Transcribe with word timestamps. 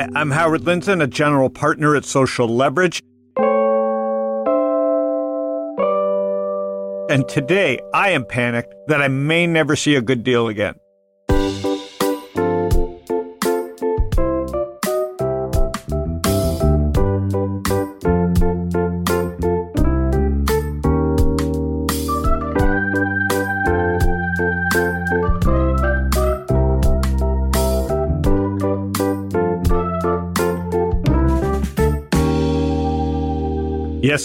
Hi, 0.00 0.08
I'm 0.14 0.30
Howard 0.30 0.62
Lindzon, 0.62 1.02
a 1.02 1.06
general 1.06 1.50
partner 1.50 1.94
at 1.94 2.06
Social 2.06 2.48
Leverage. 2.48 3.02
And 7.10 7.28
today 7.28 7.78
I 7.92 8.08
am 8.08 8.24
panicked 8.24 8.72
that 8.86 9.02
I 9.02 9.08
may 9.08 9.46
never 9.46 9.76
see 9.76 9.96
a 9.96 10.00
good 10.00 10.24
deal 10.24 10.48
again. 10.48 10.76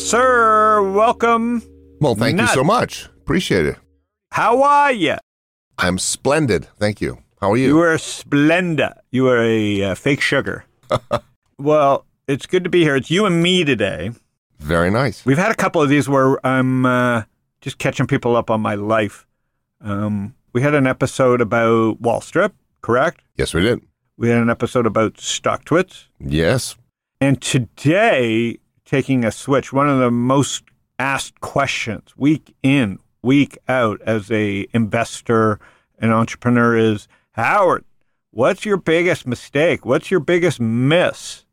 Sir. 0.06 0.92
Welcome. 0.92 1.64
Well, 2.00 2.16
thank 2.16 2.38
Nut. 2.38 2.50
you 2.50 2.54
so 2.54 2.64
much. 2.64 3.06
Appreciate 3.06 3.66
it. 3.66 3.78
How 4.32 4.62
are 4.62 4.92
you? 4.92 5.16
I'm 5.78 5.98
splendid. 5.98 6.68
Thank 6.78 7.02
you. 7.02 7.18
How 7.42 7.52
are 7.52 7.58
you? 7.58 7.68
You 7.68 7.80
are 7.80 7.98
splendid. 7.98 8.94
You 9.12 9.28
are 9.28 9.44
a 9.44 9.84
uh, 9.84 9.96
fake 9.96 10.22
sugar. 10.22 10.66
well, 11.60 12.06
it's 12.28 12.46
good 12.46 12.64
to 12.64 12.70
be 12.70 12.84
here. 12.84 12.96
It's 12.96 13.10
you 13.10 13.26
and 13.26 13.42
me 13.42 13.64
today. 13.64 14.12
Very 14.60 14.92
nice. 14.92 15.26
We've 15.26 15.38
had 15.38 15.52
a 15.52 15.56
couple 15.56 15.82
of 15.82 15.90
these 15.90 16.08
where 16.08 16.46
I'm 16.46 16.86
uh, 16.86 17.24
just 17.62 17.78
catching 17.78 18.08
people 18.08 18.36
up 18.36 18.50
on 18.50 18.62
my 18.62 18.76
life. 18.76 19.26
Um, 19.82 20.36
we 20.54 20.62
had 20.62 20.74
an 20.76 20.88
episode 20.88 21.42
about 21.42 22.00
Wall 22.00 22.22
Strip, 22.22 22.54
correct? 22.82 23.22
Yes, 23.38 23.54
we 23.54 23.62
did. 23.62 23.82
We 24.18 24.30
had 24.30 24.38
an 24.38 24.50
episode 24.50 24.86
about 24.86 25.16
StockTwits. 25.16 26.06
Yes. 26.20 26.78
And 27.20 27.42
today, 27.42 28.60
taking 28.86 29.26
a 29.26 29.32
switch, 29.32 29.74
one 29.74 29.90
of 29.90 30.00
the 30.00 30.12
most 30.12 30.64
asked 31.00 31.42
questions 31.42 32.14
week 32.16 32.56
in, 32.64 33.00
week 33.22 33.58
out 33.68 34.02
as 34.04 34.32
a 34.32 34.68
investor 34.74 35.60
and 36.00 36.14
entrepreneur 36.14 36.78
is 36.78 37.08
Howard, 37.32 37.84
what's 38.32 38.66
your 38.66 38.78
biggest 38.78 39.28
mistake? 39.28 39.86
What's 39.86 40.12
your 40.12 40.20
biggest 40.20 40.60
miss? 40.60 41.44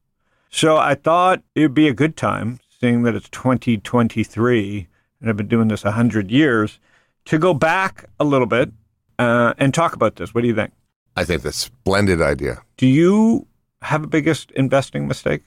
So 0.51 0.77
I 0.77 0.95
thought 0.95 1.43
it'd 1.55 1.75
be 1.75 1.89
a 1.89 1.95
good 1.95 2.17
time, 2.17 2.61
seeing 2.81 3.03
that 3.05 3.15
it's 3.15 3.29
2023 3.31 4.89
and 5.21 5.31
I've 5.31 5.37
been 5.37 5.49
doing 5.49 5.69
this 5.69 5.85
100 5.85 6.31
years, 6.31 6.81
to 7.27 7.39
go 7.39 7.55
back 7.55 8.07
a 8.19 8.25
little 8.25 8.47
bit 8.47 8.73
uh, 9.19 9.55
and 9.57 9.73
talk 9.73 9.95
about 9.95 10.17
this. 10.17 10.35
What 10.35 10.43
do 10.43 10.49
you 10.49 10.55
think? 10.55 10.73
I 11.17 11.25
think 11.25 11.43
that's 11.43 11.57
a 11.57 11.61
splendid 11.61 12.21
idea. 12.21 12.63
Do 12.77 12.87
you 12.87 13.47
have 13.83 14.03
a 14.03 14.09
biggest 14.09 14.51
investing 14.53 15.07
mistake 15.07 15.43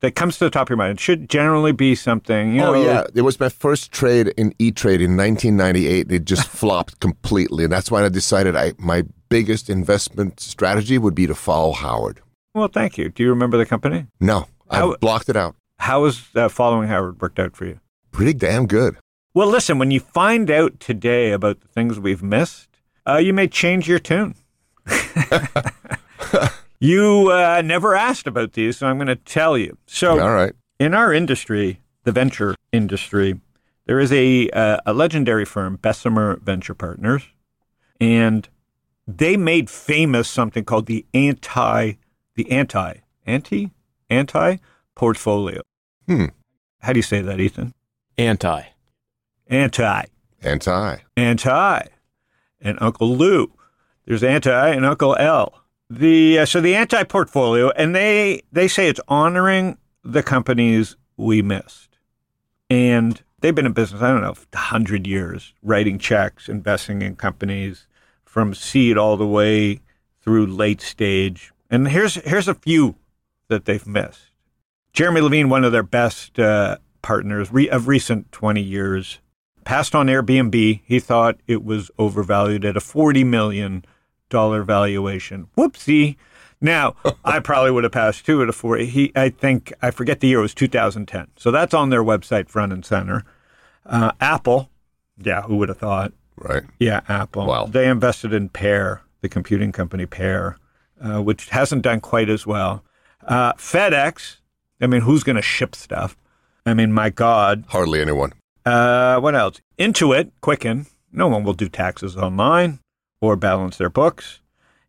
that 0.00 0.14
comes 0.14 0.38
to 0.38 0.44
the 0.44 0.50
top 0.50 0.66
of 0.66 0.70
your 0.70 0.76
mind? 0.76 0.92
It 0.92 1.00
should 1.00 1.28
generally 1.28 1.72
be 1.72 1.94
something. 1.94 2.54
You 2.54 2.60
know, 2.60 2.74
oh, 2.74 2.82
yeah. 2.82 3.04
It 3.14 3.22
was 3.22 3.38
my 3.40 3.48
first 3.48 3.92
trade 3.92 4.28
in 4.36 4.54
E 4.58 4.70
Trade 4.70 5.00
in 5.00 5.16
1998. 5.16 6.10
It 6.10 6.24
just 6.24 6.48
flopped 6.48 7.00
completely. 7.00 7.64
And 7.64 7.72
that's 7.72 7.90
why 7.90 8.04
I 8.04 8.08
decided 8.08 8.56
I, 8.56 8.72
my 8.78 9.04
biggest 9.28 9.68
investment 9.68 10.40
strategy 10.40 10.98
would 10.98 11.14
be 11.14 11.26
to 11.26 11.34
follow 11.34 11.72
Howard. 11.72 12.20
Well, 12.54 12.68
thank 12.68 12.98
you. 12.98 13.08
Do 13.08 13.22
you 13.22 13.28
remember 13.30 13.56
the 13.58 13.66
company? 13.66 14.06
No, 14.20 14.46
I 14.70 14.78
How- 14.78 14.96
blocked 14.96 15.28
it 15.28 15.36
out. 15.36 15.54
How 15.80 16.04
has 16.06 16.26
uh, 16.34 16.48
following 16.48 16.88
Howard 16.88 17.20
worked 17.20 17.38
out 17.38 17.54
for 17.56 17.64
you? 17.64 17.78
Pretty 18.10 18.34
damn 18.34 18.66
good. 18.66 18.96
Well, 19.32 19.46
listen, 19.46 19.78
when 19.78 19.92
you 19.92 20.00
find 20.00 20.50
out 20.50 20.80
today 20.80 21.30
about 21.30 21.60
the 21.60 21.68
things 21.68 22.00
we've 22.00 22.22
missed, 22.22 22.68
uh, 23.06 23.18
you 23.18 23.32
may 23.32 23.46
change 23.46 23.86
your 23.88 24.00
tune. 24.00 24.34
you 26.80 27.30
uh, 27.30 27.62
never 27.64 27.94
asked 27.94 28.26
about 28.26 28.52
these, 28.52 28.78
so 28.78 28.86
I'm 28.86 28.96
going 28.96 29.08
to 29.08 29.16
tell 29.16 29.58
you. 29.58 29.76
So, 29.86 30.20
All 30.20 30.32
right. 30.32 30.52
in 30.78 30.94
our 30.94 31.12
industry, 31.12 31.80
the 32.04 32.12
venture 32.12 32.54
industry, 32.72 33.40
there 33.86 33.98
is 33.98 34.12
a 34.12 34.48
uh, 34.50 34.78
a 34.86 34.92
legendary 34.92 35.44
firm, 35.44 35.76
Bessemer 35.76 36.36
Venture 36.36 36.74
Partners, 36.74 37.22
and 38.00 38.48
they 39.06 39.36
made 39.36 39.70
famous 39.70 40.28
something 40.28 40.64
called 40.64 40.86
the 40.86 41.06
anti 41.14 41.94
the 42.34 42.50
anti 42.50 42.94
anti 43.26 43.70
anti 44.10 44.56
portfolio. 44.94 45.62
Hmm. 46.06 46.26
How 46.80 46.92
do 46.92 46.98
you 46.98 47.02
say 47.02 47.20
that, 47.22 47.40
Ethan? 47.40 47.74
Anti. 48.16 48.62
Anti 49.48 50.04
Anti. 50.42 50.96
anti 51.16 51.82
and 52.60 52.78
Uncle 52.80 53.16
Lou. 53.16 53.52
There's 54.04 54.22
anti 54.22 54.68
and 54.70 54.84
Uncle 54.84 55.16
L. 55.18 55.57
The 55.90 56.40
uh, 56.40 56.46
so 56.46 56.60
the 56.60 56.74
anti 56.74 57.02
portfolio, 57.04 57.70
and 57.70 57.94
they 57.94 58.42
they 58.52 58.68
say 58.68 58.88
it's 58.88 59.00
honoring 59.08 59.78
the 60.04 60.22
companies 60.22 60.96
we 61.16 61.40
missed, 61.40 61.98
and 62.68 63.22
they've 63.40 63.54
been 63.54 63.66
in 63.66 63.72
business 63.72 64.02
I 64.02 64.10
don't 64.10 64.20
know 64.20 64.34
hundred 64.54 65.06
years, 65.06 65.54
writing 65.62 65.98
checks, 65.98 66.48
investing 66.48 67.00
in 67.00 67.16
companies 67.16 67.86
from 68.24 68.54
seed 68.54 68.98
all 68.98 69.16
the 69.16 69.26
way 69.26 69.80
through 70.20 70.46
late 70.46 70.82
stage. 70.82 71.52
And 71.70 71.88
here's 71.88 72.16
here's 72.16 72.48
a 72.48 72.54
few 72.54 72.96
that 73.48 73.64
they've 73.64 73.86
missed. 73.86 74.30
Jeremy 74.92 75.22
Levine, 75.22 75.48
one 75.48 75.64
of 75.64 75.72
their 75.72 75.82
best 75.82 76.38
uh, 76.38 76.76
partners 77.00 77.50
re- 77.50 77.68
of 77.70 77.88
recent 77.88 78.30
20 78.32 78.60
years, 78.60 79.20
passed 79.64 79.94
on 79.94 80.06
Airbnb. 80.06 80.80
He 80.84 81.00
thought 81.00 81.40
it 81.46 81.64
was 81.64 81.90
overvalued 81.98 82.64
at 82.64 82.76
a 82.76 82.80
$40 82.80 83.24
million 83.24 83.84
valuation. 84.30 85.48
Whoopsie. 85.56 86.16
Now, 86.60 86.96
I 87.24 87.40
probably 87.40 87.70
would 87.70 87.84
have 87.84 87.92
passed 87.92 88.26
two 88.26 88.42
at 88.42 88.48
a 88.48 88.52
four. 88.52 88.76
He, 88.78 89.12
I 89.14 89.28
think, 89.30 89.72
I 89.82 89.90
forget 89.90 90.20
the 90.20 90.28
year, 90.28 90.38
it 90.38 90.42
was 90.42 90.54
2010. 90.54 91.28
So 91.36 91.50
that's 91.50 91.74
on 91.74 91.90
their 91.90 92.02
website, 92.02 92.48
front 92.48 92.72
and 92.72 92.84
center. 92.84 93.24
Uh, 93.86 94.12
Apple, 94.20 94.70
yeah, 95.18 95.42
who 95.42 95.56
would 95.56 95.68
have 95.68 95.78
thought? 95.78 96.12
Right. 96.36 96.62
Yeah, 96.78 97.00
Apple. 97.08 97.46
Wow. 97.46 97.66
They 97.66 97.88
invested 97.88 98.32
in 98.32 98.48
Pear, 98.48 99.02
the 99.22 99.28
computing 99.28 99.72
company 99.72 100.06
Pear, 100.06 100.56
uh, 101.00 101.22
which 101.22 101.48
hasn't 101.48 101.82
done 101.82 102.00
quite 102.00 102.28
as 102.28 102.46
well. 102.46 102.84
Uh, 103.26 103.52
FedEx, 103.54 104.36
I 104.80 104.86
mean, 104.86 105.02
who's 105.02 105.24
going 105.24 105.36
to 105.36 105.42
ship 105.42 105.74
stuff? 105.74 106.16
I 106.64 106.74
mean, 106.74 106.92
my 106.92 107.10
God. 107.10 107.64
Hardly 107.68 108.00
anyone. 108.00 108.32
Uh, 108.64 109.18
what 109.20 109.34
else? 109.34 109.60
Intuit, 109.78 110.30
Quicken. 110.40 110.86
No 111.10 111.28
one 111.28 111.42
will 111.42 111.54
do 111.54 111.68
taxes 111.68 112.16
online 112.16 112.80
or 113.20 113.36
balance 113.36 113.76
their 113.76 113.90
books. 113.90 114.40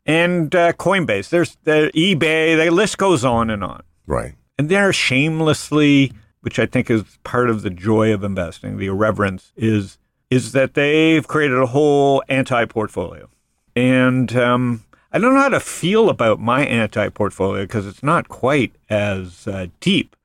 And 0.05 0.53
uh, 0.55 0.73
Coinbase, 0.73 1.29
there's 1.29 1.57
the 1.63 1.91
eBay. 1.95 2.57
The 2.57 2.71
list 2.71 2.97
goes 2.97 3.23
on 3.23 3.49
and 3.49 3.63
on. 3.63 3.83
Right. 4.07 4.33
And 4.57 4.69
they're 4.69 4.93
shamelessly, 4.93 6.11
which 6.41 6.57
I 6.57 6.65
think 6.65 6.89
is 6.89 7.03
part 7.23 7.49
of 7.49 7.61
the 7.61 7.69
joy 7.69 8.13
of 8.13 8.23
investing, 8.23 8.77
the 8.77 8.87
irreverence 8.87 9.51
is 9.55 9.97
is 10.29 10.51
that 10.51 10.75
they've 10.75 11.27
created 11.27 11.57
a 11.57 11.65
whole 11.65 12.21
anti-portfolio. 12.29 13.27
And 13.75 14.35
um, 14.35 14.83
I 15.11 15.17
don't 15.17 15.33
know 15.33 15.39
how 15.39 15.49
to 15.49 15.59
feel 15.59 16.07
about 16.07 16.39
my 16.39 16.63
anti-portfolio 16.65 17.63
because 17.63 17.87
it's 17.87 18.03
not 18.03 18.29
quite 18.29 18.73
as 18.89 19.47
uh, 19.47 19.67
deep. 19.79 20.15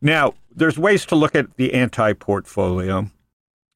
Now, 0.00 0.34
there's 0.54 0.78
ways 0.78 1.04
to 1.06 1.16
look 1.16 1.34
at 1.34 1.56
the 1.56 1.74
anti-portfolio, 1.74 3.10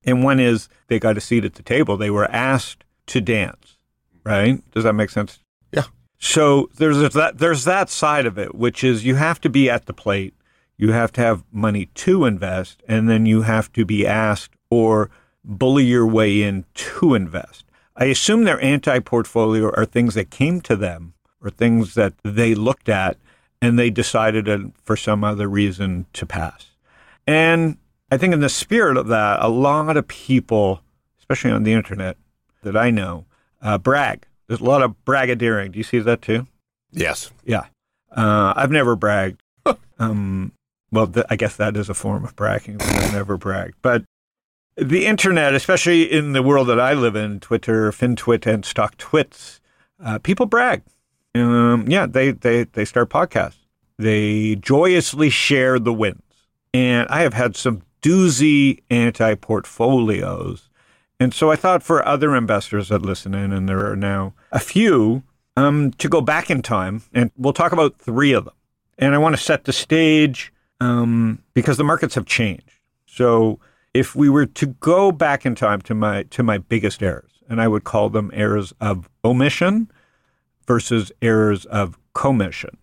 and 0.04 0.22
one 0.22 0.38
is 0.38 0.68
they 0.86 0.98
got 1.00 1.16
a 1.16 1.20
seat 1.20 1.44
at 1.44 1.54
the 1.54 1.62
table. 1.62 1.96
They 1.96 2.10
were 2.10 2.30
asked 2.30 2.84
to 3.06 3.20
dance, 3.20 3.76
right? 4.24 4.62
Does 4.72 4.84
that 4.84 4.94
make 4.94 5.10
sense? 5.10 5.40
Yeah. 5.72 5.84
So 6.18 6.70
there's 6.76 7.12
that 7.14 7.38
there's 7.38 7.64
that 7.64 7.90
side 7.90 8.26
of 8.26 8.38
it, 8.38 8.54
which 8.54 8.82
is 8.84 9.04
you 9.04 9.16
have 9.16 9.40
to 9.42 9.50
be 9.50 9.68
at 9.68 9.86
the 9.86 9.92
plate, 9.92 10.34
you 10.76 10.92
have 10.92 11.12
to 11.12 11.20
have 11.20 11.44
money 11.52 11.86
to 11.94 12.24
invest, 12.24 12.82
and 12.88 13.08
then 13.08 13.26
you 13.26 13.42
have 13.42 13.72
to 13.72 13.84
be 13.84 14.06
asked 14.06 14.54
or 14.70 15.10
bully 15.44 15.84
your 15.84 16.06
way 16.06 16.42
in 16.42 16.64
to 16.74 17.14
invest. 17.14 17.64
I 17.96 18.06
assume 18.06 18.44
their 18.44 18.60
anti-portfolio 18.60 19.70
are 19.70 19.84
things 19.84 20.14
that 20.14 20.30
came 20.30 20.60
to 20.62 20.74
them 20.74 21.14
or 21.40 21.50
things 21.50 21.94
that 21.94 22.14
they 22.24 22.54
looked 22.54 22.88
at 22.88 23.18
and 23.62 23.78
they 23.78 23.90
decided 23.90 24.72
for 24.82 24.96
some 24.96 25.22
other 25.22 25.48
reason 25.48 26.06
to 26.14 26.26
pass. 26.26 26.70
And 27.26 27.76
I 28.10 28.16
think 28.16 28.34
in 28.34 28.40
the 28.40 28.48
spirit 28.48 28.96
of 28.96 29.08
that, 29.08 29.40
a 29.40 29.48
lot 29.48 29.96
of 29.96 30.08
people, 30.08 30.82
especially 31.18 31.50
on 31.50 31.62
the 31.62 31.72
internet 31.72 32.16
that 32.64 32.76
I 32.76 32.90
know, 32.90 33.26
uh, 33.62 33.78
brag. 33.78 34.26
There's 34.46 34.60
a 34.60 34.64
lot 34.64 34.82
of 34.82 34.94
braggadoring. 35.04 35.72
Do 35.72 35.78
you 35.78 35.84
see 35.84 35.98
that 36.00 36.22
too? 36.22 36.46
Yes. 36.92 37.30
Yeah. 37.44 37.66
Uh, 38.10 38.52
I've 38.56 38.70
never 38.70 38.96
bragged. 38.96 39.40
um, 39.98 40.52
well, 40.90 41.06
th- 41.06 41.26
I 41.30 41.36
guess 41.36 41.56
that 41.56 41.76
is 41.76 41.88
a 41.88 41.94
form 41.94 42.24
of 42.24 42.36
bragging. 42.36 42.78
but 42.78 42.88
I've 42.88 43.12
never 43.12 43.36
bragged. 43.36 43.74
But 43.82 44.04
the 44.76 45.06
internet, 45.06 45.54
especially 45.54 46.10
in 46.10 46.32
the 46.32 46.42
world 46.42 46.68
that 46.68 46.80
I 46.80 46.94
live 46.94 47.16
in, 47.16 47.40
Twitter, 47.40 47.90
FinTwit, 47.90 48.46
and 48.46 48.64
StockTwits, 48.64 49.60
uh, 50.02 50.18
people 50.18 50.46
brag. 50.46 50.82
Um, 51.34 51.86
yeah, 51.88 52.06
they, 52.06 52.30
they, 52.32 52.64
they 52.64 52.84
start 52.84 53.10
podcasts. 53.10 53.58
They 53.98 54.56
joyously 54.56 55.30
share 55.30 55.78
the 55.78 55.92
wins. 55.92 56.20
And 56.72 57.08
I 57.08 57.20
have 57.22 57.34
had 57.34 57.56
some 57.56 57.82
doozy 58.02 58.82
anti 58.90 59.34
portfolios. 59.36 60.68
And 61.20 61.32
so 61.32 61.50
I 61.50 61.56
thought 61.56 61.82
for 61.82 62.06
other 62.06 62.34
investors 62.34 62.88
that 62.88 63.02
listen 63.02 63.34
in, 63.34 63.52
and 63.52 63.68
there 63.68 63.90
are 63.90 63.96
now 63.96 64.34
a 64.50 64.58
few, 64.58 65.22
um, 65.56 65.92
to 65.92 66.08
go 66.08 66.20
back 66.20 66.50
in 66.50 66.60
time, 66.62 67.02
and 67.12 67.30
we'll 67.36 67.52
talk 67.52 67.72
about 67.72 67.98
three 67.98 68.32
of 68.32 68.44
them. 68.44 68.54
and 68.98 69.14
I 69.14 69.18
want 69.18 69.36
to 69.36 69.42
set 69.42 69.64
the 69.64 69.72
stage 69.72 70.52
um, 70.80 71.42
because 71.54 71.76
the 71.76 71.84
markets 71.84 72.14
have 72.14 72.26
changed. 72.26 72.80
So 73.06 73.60
if 73.92 74.16
we 74.16 74.28
were 74.28 74.46
to 74.46 74.66
go 74.66 75.12
back 75.12 75.46
in 75.46 75.54
time 75.54 75.80
to 75.82 75.94
my 75.94 76.24
to 76.24 76.42
my 76.42 76.58
biggest 76.58 77.02
errors, 77.02 77.30
and 77.48 77.60
I 77.60 77.68
would 77.68 77.84
call 77.84 78.10
them 78.10 78.30
errors 78.34 78.72
of 78.80 79.08
omission 79.24 79.90
versus 80.66 81.12
errors 81.22 81.64
of 81.66 81.98
commission. 82.14 82.76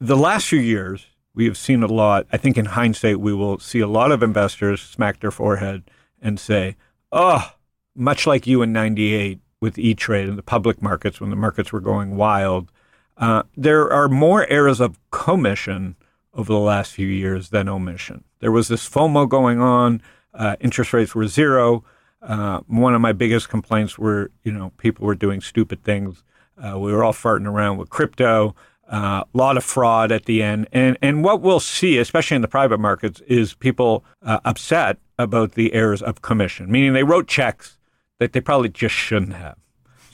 The 0.00 0.16
last 0.16 0.46
few 0.46 0.60
years, 0.60 1.06
we 1.34 1.46
have 1.46 1.56
seen 1.56 1.82
a 1.82 1.86
lot. 1.86 2.26
I 2.32 2.36
think 2.36 2.56
in 2.56 2.66
hindsight, 2.66 3.18
we 3.20 3.34
will 3.34 3.58
see 3.58 3.80
a 3.80 3.88
lot 3.88 4.12
of 4.12 4.22
investors 4.22 4.80
smack 4.80 5.20
their 5.20 5.30
forehead 5.30 5.82
and 6.20 6.38
say, 6.38 6.76
"Oh, 7.12 7.52
much 7.94 8.26
like 8.26 8.46
you 8.46 8.62
in 8.62 8.72
'98 8.72 9.40
with 9.60 9.78
E 9.78 9.94
Trade 9.94 10.28
in 10.28 10.36
the 10.36 10.42
public 10.42 10.82
markets 10.82 11.20
when 11.20 11.30
the 11.30 11.36
markets 11.36 11.72
were 11.72 11.80
going 11.80 12.16
wild." 12.16 12.70
Uh, 13.16 13.42
there 13.56 13.92
are 13.92 14.08
more 14.08 14.46
errors 14.48 14.80
of 14.80 14.98
commission 15.10 15.96
over 16.32 16.52
the 16.52 16.58
last 16.58 16.92
few 16.92 17.08
years 17.08 17.50
than 17.50 17.68
omission. 17.68 18.22
There 18.40 18.52
was 18.52 18.68
this 18.68 18.88
FOMO 18.88 19.28
going 19.28 19.60
on. 19.60 20.00
Uh, 20.32 20.54
interest 20.60 20.92
rates 20.92 21.14
were 21.14 21.26
zero. 21.26 21.84
Uh, 22.22 22.60
one 22.68 22.94
of 22.94 23.00
my 23.00 23.12
biggest 23.12 23.48
complaints 23.48 23.98
were, 23.98 24.30
you 24.44 24.52
know, 24.52 24.72
people 24.78 25.04
were 25.04 25.16
doing 25.16 25.40
stupid 25.40 25.82
things. 25.82 26.22
Uh, 26.56 26.78
we 26.78 26.92
were 26.92 27.02
all 27.02 27.12
farting 27.12 27.46
around 27.46 27.78
with 27.78 27.90
crypto. 27.90 28.54
A 28.90 28.94
uh, 28.94 29.24
lot 29.34 29.58
of 29.58 29.64
fraud 29.64 30.10
at 30.10 30.24
the 30.24 30.42
end, 30.42 30.66
and 30.72 30.96
and 31.02 31.22
what 31.22 31.42
we'll 31.42 31.60
see, 31.60 31.98
especially 31.98 32.36
in 32.36 32.42
the 32.42 32.48
private 32.48 32.80
markets, 32.80 33.20
is 33.26 33.52
people 33.52 34.02
uh, 34.22 34.40
upset 34.46 34.96
about 35.18 35.52
the 35.52 35.74
errors 35.74 36.00
of 36.00 36.22
commission, 36.22 36.70
meaning 36.70 36.94
they 36.94 37.02
wrote 37.02 37.28
checks 37.28 37.78
that 38.18 38.32
they 38.32 38.40
probably 38.40 38.70
just 38.70 38.94
shouldn't 38.94 39.34
have. 39.34 39.58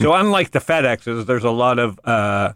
So 0.01 0.13
unlike 0.13 0.51
the 0.51 0.59
FedExes, 0.59 1.27
there's 1.27 1.45
a 1.45 1.51
lot 1.51 1.79
of 1.79 2.01
uh, 2.05 2.53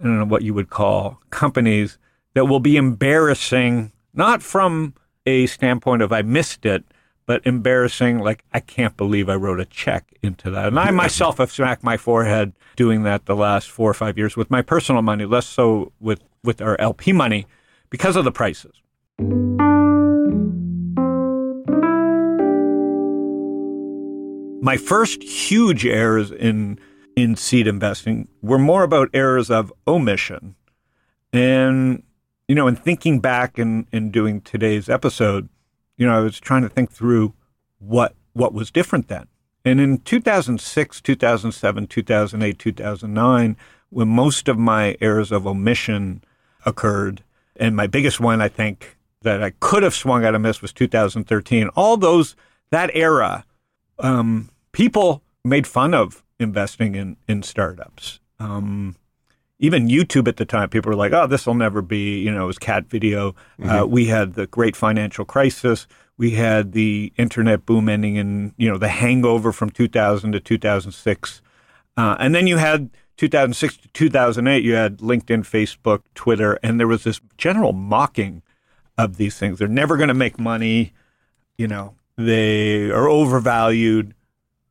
I 0.00 0.02
don't 0.02 0.18
know 0.18 0.24
what 0.24 0.42
you 0.42 0.54
would 0.54 0.70
call 0.70 1.20
companies 1.30 1.98
that 2.34 2.46
will 2.46 2.60
be 2.60 2.76
embarrassing, 2.76 3.92
not 4.14 4.42
from 4.42 4.94
a 5.26 5.46
standpoint 5.46 6.02
of 6.02 6.12
I 6.12 6.22
missed 6.22 6.66
it, 6.66 6.84
but 7.26 7.46
embarrassing, 7.46 8.18
like 8.18 8.44
I 8.52 8.60
can't 8.60 8.96
believe 8.96 9.28
I 9.28 9.34
wrote 9.34 9.60
a 9.60 9.64
check 9.64 10.12
into 10.22 10.50
that. 10.50 10.68
And 10.68 10.78
I 10.78 10.90
myself 10.90 11.38
have 11.38 11.52
smacked 11.52 11.82
my 11.82 11.96
forehead 11.96 12.52
doing 12.76 13.02
that 13.04 13.26
the 13.26 13.36
last 13.36 13.70
four 13.70 13.90
or 13.90 13.94
five 13.94 14.18
years 14.18 14.36
with 14.36 14.50
my 14.50 14.62
personal 14.62 15.02
money, 15.02 15.24
less 15.24 15.46
so 15.46 15.92
with, 16.00 16.22
with 16.42 16.60
our 16.60 16.80
LP 16.80 17.12
money 17.12 17.46
because 17.90 18.16
of 18.16 18.24
the 18.24 18.32
prices. 18.32 18.72
My 24.64 24.76
first 24.76 25.22
huge 25.22 25.84
errors 25.84 26.30
in 26.30 26.78
in 27.16 27.36
seed 27.36 27.66
investing 27.66 28.28
were 28.40 28.58
more 28.58 28.82
about 28.82 29.10
errors 29.12 29.50
of 29.50 29.72
omission. 29.86 30.54
And, 31.32 32.02
you 32.48 32.54
know, 32.54 32.66
in 32.66 32.76
thinking 32.76 33.20
back 33.20 33.58
and, 33.58 33.86
and 33.92 34.12
doing 34.12 34.40
today's 34.40 34.88
episode, 34.88 35.48
you 35.96 36.06
know, 36.06 36.16
I 36.16 36.20
was 36.20 36.40
trying 36.40 36.62
to 36.62 36.68
think 36.68 36.90
through 36.90 37.34
what 37.78 38.14
what 38.32 38.54
was 38.54 38.70
different 38.70 39.08
then. 39.08 39.26
And 39.64 39.80
in 39.80 39.98
2006, 39.98 41.00
2007, 41.00 41.86
2008, 41.86 42.58
2009, 42.58 43.56
when 43.90 44.08
most 44.08 44.48
of 44.48 44.58
my 44.58 44.96
errors 45.00 45.30
of 45.30 45.46
omission 45.46 46.24
occurred, 46.64 47.22
and 47.56 47.76
my 47.76 47.86
biggest 47.86 48.18
one, 48.18 48.40
I 48.40 48.48
think, 48.48 48.96
that 49.20 49.42
I 49.42 49.50
could 49.60 49.82
have 49.82 49.94
swung 49.94 50.24
at 50.24 50.34
a 50.34 50.38
miss 50.38 50.62
was 50.62 50.72
2013. 50.72 51.68
All 51.76 51.96
those, 51.96 52.34
that 52.70 52.90
era, 52.94 53.44
um, 53.98 54.50
people 54.72 55.22
made 55.44 55.66
fun 55.66 55.94
of 55.94 56.24
investing 56.40 56.94
in 56.94 57.16
in 57.28 57.42
startups. 57.42 58.18
Um, 58.40 58.96
even 59.62 59.86
YouTube 59.86 60.26
at 60.26 60.36
the 60.36 60.44
time, 60.44 60.68
people 60.68 60.90
were 60.90 60.96
like, 60.96 61.12
"Oh, 61.12 61.26
this 61.26 61.46
will 61.46 61.54
never 61.54 61.80
be." 61.80 62.18
You 62.18 62.32
know, 62.32 62.44
it 62.44 62.46
was 62.48 62.58
cat 62.58 62.86
video. 62.86 63.28
Uh, 63.28 63.32
mm-hmm. 63.62 63.70
Uh, 63.70 63.84
we 63.86 64.06
had 64.06 64.34
the 64.34 64.48
great 64.48 64.76
financial 64.76 65.24
crisis. 65.24 65.86
We 66.18 66.32
had 66.32 66.72
the 66.72 67.12
internet 67.16 67.64
boom 67.64 67.88
ending 67.88 68.16
in 68.16 68.54
you 68.58 68.68
know 68.68 68.76
the 68.76 68.88
hangover 68.88 69.52
from 69.52 69.70
2000 69.70 70.32
to 70.32 70.40
2006, 70.40 71.42
uh, 71.96 72.16
and 72.18 72.34
then 72.34 72.48
you 72.48 72.56
had 72.56 72.90
2006 73.16 73.76
to 73.76 73.88
2008. 73.88 74.64
You 74.64 74.74
had 74.74 74.98
LinkedIn, 74.98 75.44
Facebook, 75.44 76.02
Twitter, 76.16 76.58
and 76.64 76.80
there 76.80 76.88
was 76.88 77.04
this 77.04 77.20
general 77.38 77.72
mocking 77.72 78.42
of 78.98 79.16
these 79.16 79.38
things. 79.38 79.60
They're 79.60 79.68
never 79.68 79.96
going 79.96 80.08
to 80.08 80.14
make 80.14 80.40
money. 80.40 80.92
You 81.56 81.68
know, 81.68 81.94
they 82.16 82.90
are 82.90 83.08
overvalued 83.08 84.14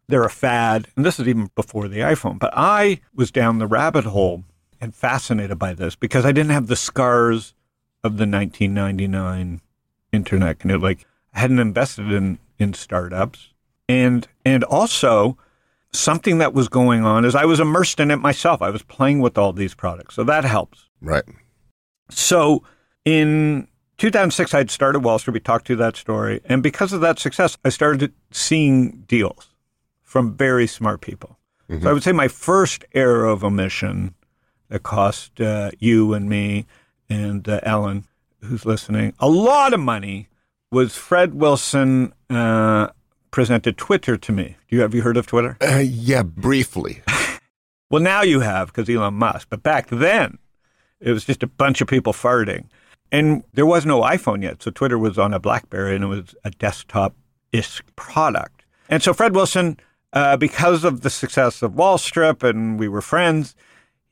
they're 0.07 0.25
a 0.25 0.29
fad. 0.29 0.89
And 0.97 1.05
this 1.05 1.21
is 1.21 1.27
even 1.29 1.49
before 1.55 1.87
the 1.87 1.99
iPhone. 1.99 2.37
But 2.37 2.51
I 2.53 2.99
was 3.15 3.31
down 3.31 3.59
the 3.59 3.65
rabbit 3.65 4.03
hole 4.03 4.43
and 4.81 4.93
fascinated 4.93 5.59
by 5.59 5.73
this 5.73 5.95
because 5.95 6.25
I 6.25 6.31
didn't 6.31 6.51
have 6.51 6.67
the 6.67 6.75
scars 6.75 7.53
of 8.03 8.17
the 8.17 8.25
1999 8.25 9.61
internet. 10.11 10.57
And 10.61 10.71
it, 10.71 10.79
like, 10.79 11.05
I 11.33 11.39
hadn't 11.39 11.59
invested 11.59 12.11
in, 12.11 12.39
in 12.57 12.73
startups. 12.73 13.53
And, 13.87 14.27
and 14.43 14.63
also, 14.63 15.37
something 15.93 16.39
that 16.39 16.53
was 16.53 16.67
going 16.67 17.05
on 17.05 17.25
is 17.25 17.35
I 17.35 17.45
was 17.45 17.59
immersed 17.59 17.99
in 17.99 18.11
it 18.11 18.17
myself. 18.17 18.61
I 18.61 18.71
was 18.71 18.81
playing 18.81 19.19
with 19.19 19.37
all 19.37 19.53
these 19.53 19.75
products. 19.75 20.15
So 20.15 20.23
that 20.23 20.43
helps. 20.43 20.89
Right. 20.99 21.23
So 22.09 22.63
in 23.05 23.67
2006, 23.97 24.53
I 24.53 24.57
had 24.57 24.71
started 24.71 24.99
Wall 25.01 25.19
Strip. 25.19 25.35
We 25.35 25.39
talked 25.39 25.67
to 25.67 25.75
that 25.77 25.95
story. 25.95 26.41
And 26.45 26.63
because 26.63 26.91
of 26.91 27.01
that 27.01 27.19
success, 27.19 27.57
I 27.63 27.69
started 27.69 28.13
seeing 28.31 29.03
deals 29.07 29.49
from 30.01 30.35
very 30.35 30.67
smart 30.67 31.01
people. 31.01 31.37
Mm-hmm. 31.69 31.83
So 31.83 31.89
I 31.89 31.93
would 31.93 32.03
say 32.03 32.11
my 32.11 32.27
first 32.27 32.83
error 32.93 33.25
of 33.25 33.43
omission 33.43 34.15
that 34.71 34.83
cost 34.83 35.39
uh, 35.39 35.69
you 35.79 36.13
and 36.13 36.27
me 36.29 36.65
and 37.09 37.47
uh, 37.47 37.59
Ellen, 37.63 38.05
who's 38.41 38.65
listening, 38.65 39.13
a 39.19 39.29
lot 39.29 39.73
of 39.73 39.79
money 39.79 40.29
was 40.71 40.95
Fred 40.95 41.35
Wilson 41.35 42.13
uh, 42.29 42.87
presented 43.31 43.77
Twitter 43.77 44.15
to 44.17 44.31
me. 44.31 44.55
Do 44.69 44.77
you 44.77 44.81
have 44.81 44.95
you 44.95 45.01
heard 45.01 45.17
of 45.17 45.27
Twitter? 45.27 45.57
Uh, 45.61 45.83
yeah, 45.85 46.23
briefly. 46.23 47.03
well, 47.91 48.01
now 48.01 48.21
you 48.21 48.39
have 48.39 48.67
because 48.67 48.89
Elon 48.89 49.15
Musk, 49.15 49.47
but 49.49 49.61
back 49.61 49.89
then 49.89 50.39
it 51.01 51.11
was 51.11 51.25
just 51.25 51.43
a 51.43 51.47
bunch 51.47 51.81
of 51.81 51.87
people 51.87 52.13
farting, 52.13 52.65
and 53.11 53.43
there 53.53 53.65
was 53.65 53.85
no 53.85 54.01
iPhone 54.01 54.41
yet, 54.41 54.63
so 54.63 54.71
Twitter 54.71 54.97
was 54.97 55.19
on 55.19 55.33
a 55.33 55.39
BlackBerry 55.39 55.95
and 55.95 56.05
it 56.05 56.07
was 56.07 56.33
a 56.45 56.51
desktop-ish 56.51 57.81
product. 57.97 58.63
And 58.87 59.03
so 59.03 59.13
Fred 59.13 59.35
Wilson 59.35 59.77
uh, 60.13 60.37
because 60.37 60.85
of 60.85 61.01
the 61.01 61.09
success 61.09 61.61
of 61.61 61.75
Wall 61.75 61.97
Strip 61.97 62.41
and 62.41 62.79
we 62.79 62.87
were 62.87 63.01
friends, 63.01 63.53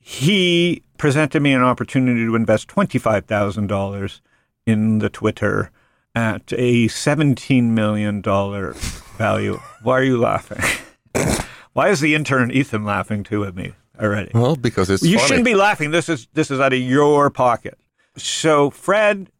he 0.00 0.82
presented 0.98 1.40
me 1.40 1.52
an 1.52 1.62
opportunity 1.62 2.24
to 2.24 2.34
invest 2.34 2.68
$25,000 2.68 4.20
in 4.66 4.98
the 4.98 5.08
Twitter 5.08 5.70
at 6.14 6.52
a 6.56 6.86
$17 6.88 7.64
million 7.64 8.22
value. 8.22 9.60
Why 9.82 9.98
are 9.98 10.02
you 10.02 10.18
laughing? 10.18 10.62
Why 11.72 11.88
is 11.88 12.00
the 12.00 12.14
intern 12.14 12.50
Ethan 12.50 12.84
laughing 12.84 13.22
too 13.22 13.44
at 13.44 13.54
me 13.54 13.72
already? 14.00 14.30
Well, 14.34 14.56
because 14.56 14.90
it's 14.90 15.02
you 15.02 15.18
funny. 15.18 15.28
shouldn't 15.28 15.44
be 15.44 15.54
laughing. 15.54 15.92
This 15.92 16.08
is 16.08 16.26
this 16.34 16.50
is 16.50 16.58
out 16.58 16.72
of 16.72 16.80
your 16.80 17.30
pocket. 17.30 17.78
So 18.16 18.70
Fred 18.70 19.30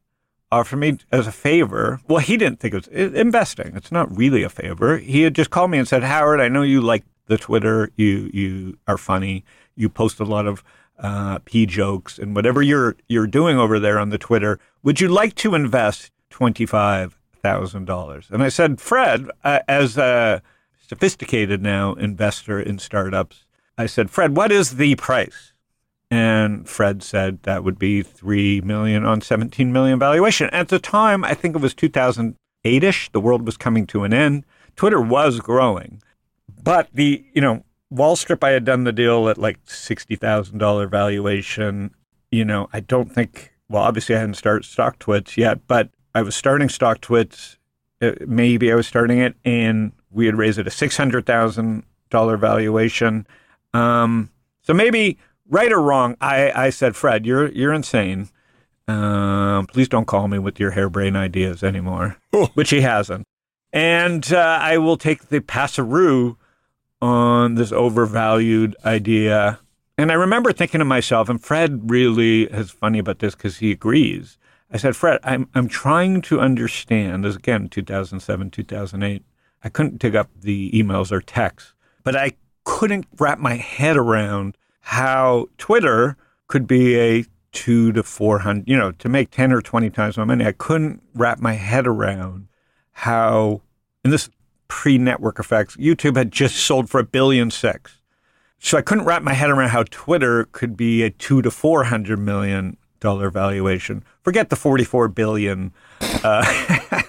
offered 0.53 0.77
me 0.77 0.99
as 1.11 1.27
a 1.27 1.33
favor. 1.33 2.01
Well, 2.09 2.21
he 2.21 2.37
didn't 2.37 2.61
think 2.61 2.75
it 2.75 2.89
was 2.89 3.15
investing. 3.15 3.73
It's 3.75 3.91
not 3.93 4.17
really 4.17 4.43
a 4.43 4.49
favor. 4.49 4.99
He 4.99 5.23
had 5.23 5.35
just 5.35 5.51
called 5.51 5.71
me 5.71 5.79
and 5.79 5.89
said, 5.89 6.03
Howard, 6.03 6.41
I 6.41 6.49
know 6.49 6.63
you 6.63 6.81
like 6.81 7.05
the 7.31 7.39
Twitter. 7.39 7.91
You 7.97 8.29
you 8.35 8.77
are 8.87 8.99
funny. 8.99 9.45
You 9.77 9.89
post 9.89 10.21
a 10.21 10.25
lot 10.25 10.47
of 10.47 10.63
uh, 10.99 11.39
p 11.47 11.65
jokes 11.65 12.19
and 12.19 12.37
whatever 12.37 12.61
you're 12.61 12.97
you're 13.09 13.27
doing 13.27 13.57
over 13.57 13.79
there 13.79 13.99
on 13.99 14.11
the 14.11 14.19
Twitter. 14.19 14.59
Would 14.83 15.01
you 15.01 15.09
like 15.09 15.35
to 15.37 15.55
invest 15.55 16.11
twenty 16.29 16.67
five 16.67 17.19
thousand 17.43 17.87
dollars? 17.87 18.27
And 18.31 18.43
I 18.43 18.51
said, 18.51 18.81
Fred, 18.81 19.31
uh, 19.45 19.61
as 19.69 19.97
a 19.97 20.43
sophisticated 20.87 21.63
now 21.63 21.95
investor 21.95 22.61
in 22.61 22.79
startups, 22.79 23.47
I 23.79 23.87
said, 23.87 24.11
Fred, 24.11 24.37
what 24.37 24.51
is 24.53 24.77
the 24.77 24.97
price? 24.97 25.53
And 26.11 26.69
Fred 26.69 27.05
said 27.05 27.45
that 27.45 27.63
would 27.63 27.79
be 27.79 28.03
three 28.03 28.61
million 28.61 29.05
on 29.05 29.21
17 29.21 29.73
million 29.73 30.01
valuation. 30.01 30.51
At 30.51 30.69
the 30.69 30.81
time, 30.81 31.25
I 31.25 31.35
think 31.35 31.55
it 31.55 31.63
was 31.63 31.75
2008ish. 31.75 33.13
The 33.13 33.21
world 33.21 33.47
was 33.47 33.57
coming 33.57 33.87
to 33.87 34.03
an 34.03 34.13
end. 34.13 34.45
Twitter 34.75 35.01
was 35.01 35.39
growing, 35.39 36.03
but 36.63 36.89
the 36.93 37.25
you 37.35 37.41
know 37.41 37.65
Wall 37.91 38.17
Strip, 38.17 38.43
I 38.45 38.51
had 38.51 38.65
done 38.65 38.85
the 38.85 38.93
deal 38.93 39.29
at 39.29 39.39
like 39.39 39.59
sixty 39.65 40.17
thousand 40.17 40.59
dollar 40.59 40.87
valuation. 40.87 41.95
You 42.31 42.45
know, 42.45 42.69
I 42.73 42.81
don't 42.81 43.13
think. 43.13 43.53
Well, 43.69 43.83
obviously, 43.83 44.17
I 44.17 44.21
hadn't 44.21 44.35
started 44.35 44.65
StockTwits 44.65 45.37
yet, 45.37 45.67
but 45.67 45.91
I 46.15 46.23
was 46.23 46.35
starting 46.35 46.69
StockTwits. 46.69 47.57
Uh, 48.03 48.13
maybe 48.27 48.73
I 48.73 48.75
was 48.75 48.87
starting 48.87 49.19
it, 49.19 49.37
and 49.45 49.93
we 50.11 50.27
had 50.27 50.37
raised 50.37 50.59
it 50.59 50.67
a 50.67 50.71
six 50.71 50.97
hundred 50.97 51.27
thousand 51.27 51.85
dollar 52.11 52.37
valuation. 52.37 53.27
Um, 53.73 54.31
so 54.63 54.75
maybe 54.75 55.19
right 55.49 55.73
or 55.73 55.81
wrong, 55.81 56.17
I, 56.21 56.51
I 56.53 56.71
said, 56.71 56.97
Fred, 56.97 57.27
you're 57.27 57.51
you're 57.51 57.73
insane. 57.73 58.29
Um, 58.89 59.67
please 59.67 59.89
don't 59.89 60.07
call 60.07 60.27
me 60.27 60.39
with 60.39 60.59
your 60.59 60.73
harebrained 60.73 61.17
ideas 61.17 61.63
anymore, 61.63 62.17
which 62.55 62.71
he 62.71 62.81
hasn't. 62.81 63.25
And 63.73 64.33
uh, 64.33 64.59
I 64.61 64.79
will 64.79 64.97
take 64.97 65.29
the 65.29 65.41
passeroo 65.41 66.37
on 67.01 67.55
this 67.55 67.73
overvalued 67.73 68.77
idea. 68.85 69.61
And 69.97 70.11
I 70.11 70.15
remember 70.15 70.53
thinking 70.53 70.79
to 70.79 70.85
myself, 70.85 71.29
and 71.29 71.43
Fred 71.43 71.91
really 71.91 72.45
is 72.45 72.71
funny 72.71 72.99
about 72.99 73.19
this 73.19 73.35
because 73.35 73.59
he 73.59 73.71
agrees. 73.71 74.39
I 74.73 74.77
said, 74.77 74.97
Fred, 74.97 75.19
I'm, 75.25 75.49
I'm 75.55 75.69
trying 75.69 76.23
to 76.23 76.41
understand, 76.41 77.25
this 77.25 77.37
again, 77.37 77.69
2007, 77.69 78.51
2008. 78.51 79.25
I 79.63 79.69
couldn't 79.69 79.99
dig 79.99 80.17
up 80.17 80.31
the 80.41 80.71
emails 80.71 81.13
or 81.13 81.21
texts, 81.21 81.75
but 82.03 82.17
I 82.17 82.33
couldn't 82.65 83.07
wrap 83.19 83.39
my 83.39 83.57
head 83.57 83.97
around 83.97 84.57
how 84.81 85.49
Twitter 85.59 86.17
could 86.47 86.67
be 86.67 86.99
a 86.99 87.25
two 87.53 87.93
to 87.93 88.03
400, 88.03 88.69
you 88.69 88.77
know, 88.77 88.93
to 88.93 89.09
make 89.09 89.31
10 89.31 89.53
or 89.53 89.61
20 89.61 89.91
times 89.91 90.17
my 90.17 90.25
money. 90.25 90.47
I 90.47 90.53
couldn't 90.53 91.03
wrap 91.15 91.41
my 91.41 91.55
head 91.55 91.87
around 91.87 92.49
how, 92.93 93.63
in 94.05 94.11
this 94.11 94.31
pre 94.71 94.97
network 94.97 95.39
effects, 95.39 95.77
YouTube 95.77 96.17
had 96.17 96.31
just 96.31 96.57
sold 96.57 96.89
for 96.89 97.01
a 97.01 97.05
billion 97.05 97.51
six. 97.51 97.99
So 98.59 98.79
I 98.79 98.83
couldn't 98.83 99.05
wrap 99.05 99.23
my 99.23 99.35
head 99.35 99.51
around 99.51 99.71
how 99.71 99.83
Twitter 99.91 100.45
could 100.53 100.77
be 100.77 101.03
a 101.03 101.11
two 101.11 101.43
to 101.43 101.51
400 101.51 102.19
million 102.19 102.77
dollar 103.01 103.31
valuation. 103.31 104.05
Forget 104.23 104.51
the 104.51 104.57
44 104.57 105.09
billion 105.09 105.73
uh, 106.01 106.45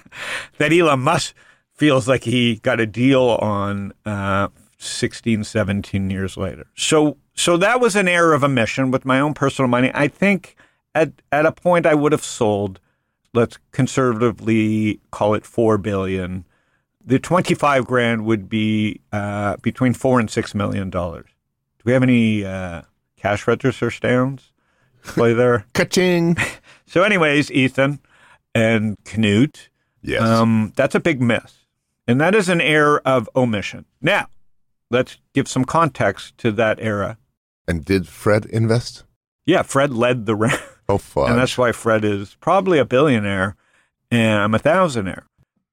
that 0.57 0.73
Elon 0.73 1.01
Musk 1.01 1.35
feels 1.73 2.07
like 2.07 2.23
he 2.23 2.55
got 2.57 2.79
a 2.79 2.85
deal 2.85 3.21
on 3.21 3.93
uh, 4.05 4.47
16, 4.77 5.43
17 5.43 6.09
years 6.09 6.37
later. 6.37 6.65
So, 6.75 7.17
so 7.33 7.57
that 7.57 7.79
was 7.79 7.95
an 7.95 8.07
error 8.07 8.33
of 8.33 8.43
omission 8.43 8.89
with 8.89 9.05
my 9.05 9.19
own 9.19 9.33
personal 9.33 9.67
money. 9.67 9.91
I 9.93 10.07
think 10.07 10.55
at, 10.95 11.11
at 11.31 11.45
a 11.45 11.51
point 11.51 11.85
I 11.85 11.93
would 11.93 12.11
have 12.13 12.23
sold, 12.23 12.79
let's 13.33 13.57
conservatively 13.71 14.99
call 15.11 15.33
it 15.33 15.45
4 15.45 15.77
billion. 15.77 16.45
The 17.05 17.19
25 17.19 17.85
grand 17.85 18.25
would 18.25 18.47
be 18.49 19.01
uh, 19.11 19.57
between 19.57 19.93
four 19.93 20.19
and 20.19 20.29
six 20.29 20.53
million 20.55 20.89
dollars. 20.89 21.25
Do 21.79 21.83
we 21.85 21.93
have 21.93 22.03
any 22.03 22.45
uh, 22.45 22.83
cash 23.17 23.47
register 23.47 23.89
stands 23.91 24.51
play 25.03 25.33
there? 25.33 25.65
Ka-ching. 25.73 26.37
So, 26.85 27.03
anyways, 27.03 27.49
Ethan 27.51 27.99
and 28.53 28.97
Knut, 29.05 29.69
Yes. 30.01 30.21
um, 30.23 30.73
that's 30.75 30.93
a 30.93 30.99
big 30.99 31.21
miss. 31.21 31.59
And 32.05 32.19
that 32.19 32.35
is 32.35 32.49
an 32.49 32.59
error 32.59 33.01
of 33.05 33.29
omission. 33.33 33.85
Now, 34.01 34.27
let's 34.89 35.17
give 35.33 35.47
some 35.47 35.63
context 35.63 36.37
to 36.39 36.51
that 36.51 36.79
era. 36.81 37.17
and 37.65 37.85
did 37.85 38.09
Fred 38.09 38.45
invest? 38.47 39.05
Yeah, 39.45 39.61
Fred 39.61 39.91
led 39.93 40.25
the 40.25 40.35
round, 40.35 40.59
Oh, 40.89 40.97
fuck. 40.97 41.29
and 41.29 41.37
that's 41.37 41.57
why 41.57 41.71
Fred 41.71 42.03
is 42.03 42.35
probably 42.41 42.77
a 42.77 42.83
billionaire 42.83 43.55
and 44.11 44.41
I'm 44.41 44.53
a 44.53 44.59
thousandaire. 44.59 45.23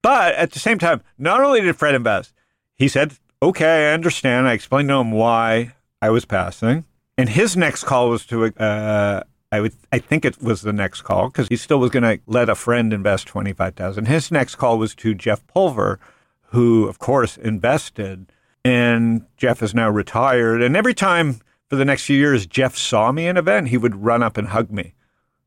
But 0.02 0.35
at 0.35 0.52
the 0.52 0.59
same 0.59 0.78
time, 0.78 1.02
not 1.19 1.40
only 1.40 1.61
did 1.61 1.76
Fred 1.76 1.95
invest, 1.95 2.33
he 2.75 2.88
said, 2.88 3.14
okay, 3.43 3.88
I 3.90 3.95
understand. 3.95 4.49
I 4.49 4.52
explained 4.52 4.88
to 4.88 4.97
him 4.97 5.12
why 5.12 5.75
I 6.00 6.11
was 6.11 6.25
passing. 6.25 6.85
And 7.17 7.28
his 7.28 7.57
next 7.57 7.85
call 7.85 8.11
was 8.11 8.25
to, 8.26 8.45
uh, 8.45 9.23
I 9.50 9.61
would, 9.61 9.73
I 9.93 9.99
think 9.99 10.25
it 10.25 10.40
was 10.40 10.62
the 10.62 10.73
next 10.73 11.02
call 11.02 11.28
because 11.28 11.49
he 11.49 11.57
still 11.57 11.78
was 11.78 11.90
going 11.90 12.05
to 12.05 12.21
let 12.26 12.49
a 12.49 12.55
friend 12.55 12.93
invest 12.93 13.26
25,000. 13.26 14.07
His 14.07 14.31
next 14.31 14.55
call 14.55 14.78
was 14.78 14.95
to 14.97 15.14
Jeff 15.14 15.45
Pulver, 15.49 15.99
who 16.50 16.87
of 16.87 16.99
course 16.99 17.37
invested 17.37 18.31
and 18.64 19.26
Jeff 19.37 19.62
is 19.62 19.75
now 19.75 19.88
retired. 19.88 20.62
And 20.62 20.76
every 20.76 20.95
time 20.95 21.40
for 21.69 21.76
the 21.76 21.85
next 21.85 22.05
few 22.05 22.19
years, 22.19 22.47
Jeff 22.47 22.76
saw 22.76 23.12
me 23.12 23.25
in 23.25 23.31
an 23.31 23.37
event, 23.37 23.69
he 23.69 23.76
would 23.76 24.05
run 24.05 24.23
up 24.23 24.37
and 24.37 24.49
hug 24.49 24.71
me. 24.71 24.95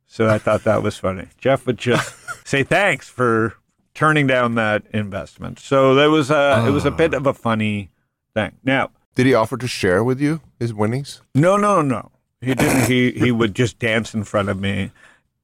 So 0.07 0.27
I 0.27 0.39
thought 0.39 0.63
that 0.65 0.83
was 0.83 0.97
funny. 0.97 1.27
Jeff 1.37 1.65
would 1.65 1.77
just 1.77 2.15
say 2.47 2.63
thanks 2.63 3.07
for 3.07 3.55
turning 3.93 4.27
down 4.27 4.55
that 4.55 4.83
investment. 4.93 5.59
So 5.59 5.95
that 5.95 6.09
was 6.09 6.29
a, 6.31 6.63
it 6.67 6.71
was 6.71 6.85
a 6.85 6.91
bit 6.91 7.13
of 7.13 7.25
a 7.27 7.33
funny 7.33 7.89
thing. 8.33 8.53
Now, 8.63 8.91
did 9.15 9.25
he 9.25 9.33
offer 9.33 9.57
to 9.57 9.67
share 9.67 10.03
with 10.03 10.19
you 10.21 10.41
his 10.59 10.73
winnings? 10.73 11.21
no, 11.35 11.57
no, 11.57 11.81
no. 11.81 12.11
He 12.41 12.55
didn't. 12.55 12.85
He 12.89 13.11
he 13.11 13.31
would 13.31 13.53
just 13.53 13.77
dance 13.77 14.15
in 14.15 14.23
front 14.23 14.49
of 14.49 14.59
me. 14.59 14.91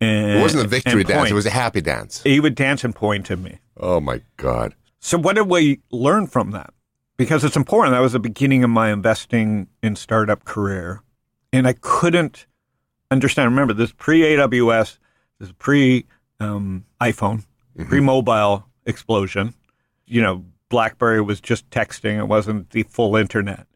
And, 0.01 0.39
It 0.39 0.41
wasn't 0.41 0.65
a 0.65 0.67
victory 0.67 1.03
dance. 1.03 1.19
point. 1.19 1.31
It 1.31 1.35
was 1.35 1.45
a 1.45 1.51
happy 1.51 1.81
dance. 1.81 2.23
He 2.23 2.39
would 2.39 2.55
dance 2.55 2.83
and 2.83 2.95
point 2.95 3.29
at 3.29 3.37
me. 3.39 3.59
Oh, 3.79 3.99
my 3.99 4.21
God. 4.37 4.73
So 4.99 5.17
what 5.17 5.35
did 5.35 5.47
we 5.47 5.81
learn 5.91 6.25
from 6.27 6.51
that? 6.51 6.73
Because 7.17 7.43
it's 7.43 7.55
important. 7.55 7.93
That 7.93 7.99
was 7.99 8.13
the 8.13 8.19
beginning 8.19 8.63
of 8.63 8.69
my 8.71 8.91
investing 8.91 9.67
in 9.83 9.95
startup 9.95 10.43
career, 10.45 11.01
and 11.53 11.67
I 11.67 11.73
couldn't 11.73 12.45
understand. 13.09 13.49
Remember, 13.51 13.73
this 13.73 13.91
pre 13.91 14.21
AWS, 14.21 14.97
this 15.39 15.51
pre 15.57 16.05
um, 16.39 16.85
iPhone, 17.01 17.43
pre 17.86 18.00
mobile 18.00 18.65
explosion. 18.86 19.53
You 20.05 20.22
know, 20.22 20.46
BlackBerry 20.69 21.22
was 21.22 21.41
just 21.41 21.69
texting; 21.69 22.17
it 22.17 22.27
wasn't 22.27 22.72
the 22.72 22.84
full 22.84 23.15
internet. 23.15 23.67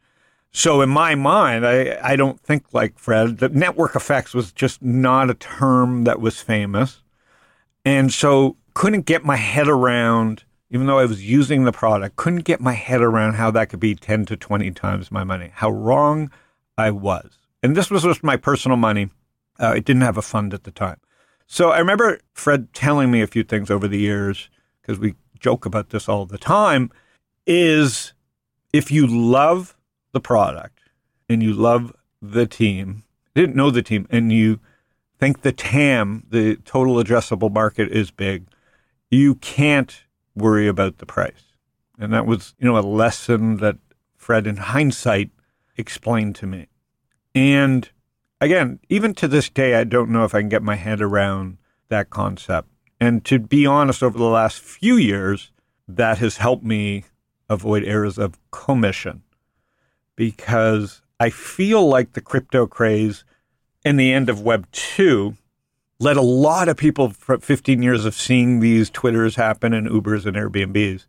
So 0.52 0.82
in 0.82 0.90
my 0.90 1.14
mind, 1.14 1.66
I, 1.66 1.98
I 2.02 2.14
don't 2.14 2.38
think 2.40 2.74
like 2.74 2.98
Fred. 2.98 3.38
The 3.38 3.48
network 3.48 3.96
effects 3.96 4.34
was 4.34 4.52
just 4.52 4.82
not 4.82 5.30
a 5.30 5.34
term 5.34 6.04
that 6.04 6.20
was 6.20 6.40
famous. 6.40 7.02
And 7.84 8.12
so 8.12 8.56
couldn't 8.74 9.06
get 9.06 9.24
my 9.24 9.36
head 9.36 9.66
around, 9.66 10.44
even 10.70 10.86
though 10.86 10.98
I 10.98 11.06
was 11.06 11.24
using 11.24 11.64
the 11.64 11.72
product, 11.72 12.16
couldn't 12.16 12.44
get 12.44 12.60
my 12.60 12.74
head 12.74 13.00
around 13.00 13.34
how 13.34 13.50
that 13.52 13.70
could 13.70 13.80
be 13.80 13.94
10 13.94 14.26
to 14.26 14.36
20 14.36 14.70
times 14.72 15.10
my 15.10 15.24
money, 15.24 15.50
how 15.54 15.70
wrong 15.70 16.30
I 16.76 16.90
was. 16.90 17.38
And 17.62 17.74
this 17.74 17.90
was 17.90 18.02
just 18.02 18.22
my 18.22 18.36
personal 18.36 18.76
money. 18.76 19.08
Uh, 19.58 19.68
I 19.68 19.78
didn't 19.78 20.02
have 20.02 20.18
a 20.18 20.22
fund 20.22 20.52
at 20.52 20.64
the 20.64 20.70
time. 20.70 20.98
So 21.52 21.68
I 21.68 21.80
remember 21.80 22.18
Fred 22.32 22.72
telling 22.72 23.10
me 23.10 23.20
a 23.20 23.26
few 23.26 23.42
things 23.42 23.70
over 23.70 23.86
the 23.86 23.98
years, 23.98 24.48
because 24.80 24.98
we 24.98 25.16
joke 25.38 25.66
about 25.66 25.90
this 25.90 26.08
all 26.08 26.24
the 26.24 26.38
time, 26.38 26.90
is 27.46 28.14
if 28.72 28.90
you 28.90 29.06
love 29.06 29.76
the 30.12 30.20
product 30.20 30.78
and 31.28 31.42
you 31.42 31.52
love 31.52 31.94
the 32.22 32.46
team, 32.46 33.02
didn't 33.34 33.54
know 33.54 33.70
the 33.70 33.82
team, 33.82 34.06
and 34.08 34.32
you 34.32 34.60
think 35.18 35.42
the 35.42 35.52
TAM, 35.52 36.24
the 36.30 36.56
total 36.64 36.94
addressable 36.94 37.52
market, 37.52 37.90
is 37.90 38.10
big, 38.10 38.46
you 39.10 39.34
can't 39.34 40.04
worry 40.34 40.66
about 40.66 40.98
the 40.98 41.06
price. 41.06 41.52
And 41.98 42.14
that 42.14 42.24
was, 42.24 42.54
you 42.58 42.64
know, 42.64 42.78
a 42.78 42.80
lesson 42.80 43.58
that 43.58 43.76
Fred, 44.16 44.46
in 44.46 44.56
hindsight, 44.56 45.28
explained 45.76 46.34
to 46.36 46.46
me. 46.46 46.68
And 47.34 47.90
again, 48.42 48.80
even 48.88 49.14
to 49.14 49.28
this 49.28 49.48
day, 49.48 49.76
I 49.76 49.84
don't 49.84 50.10
know 50.10 50.24
if 50.24 50.34
I 50.34 50.40
can 50.40 50.48
get 50.48 50.62
my 50.62 50.74
head 50.74 51.00
around 51.00 51.58
that 51.88 52.10
concept. 52.10 52.68
And 53.00 53.24
to 53.24 53.38
be 53.38 53.64
honest, 53.66 54.02
over 54.02 54.18
the 54.18 54.24
last 54.24 54.60
few 54.60 54.96
years, 54.96 55.50
that 55.86 56.18
has 56.18 56.38
helped 56.38 56.64
me 56.64 57.04
avoid 57.48 57.84
errors 57.84 58.18
of 58.18 58.38
commission 58.50 59.22
because 60.16 61.02
I 61.20 61.30
feel 61.30 61.86
like 61.86 62.12
the 62.12 62.20
crypto 62.20 62.66
craze 62.66 63.24
and 63.84 63.98
the 63.98 64.12
end 64.12 64.28
of 64.28 64.40
Web 64.40 64.70
2 64.72 65.36
led 65.98 66.16
a 66.16 66.22
lot 66.22 66.68
of 66.68 66.76
people 66.76 67.10
for 67.10 67.38
15 67.38 67.82
years 67.82 68.04
of 68.04 68.14
seeing 68.14 68.58
these 68.58 68.90
Twitters 68.90 69.36
happen 69.36 69.72
and 69.72 69.88
Ubers 69.88 70.26
and 70.26 70.36
Airbnbs 70.36 71.06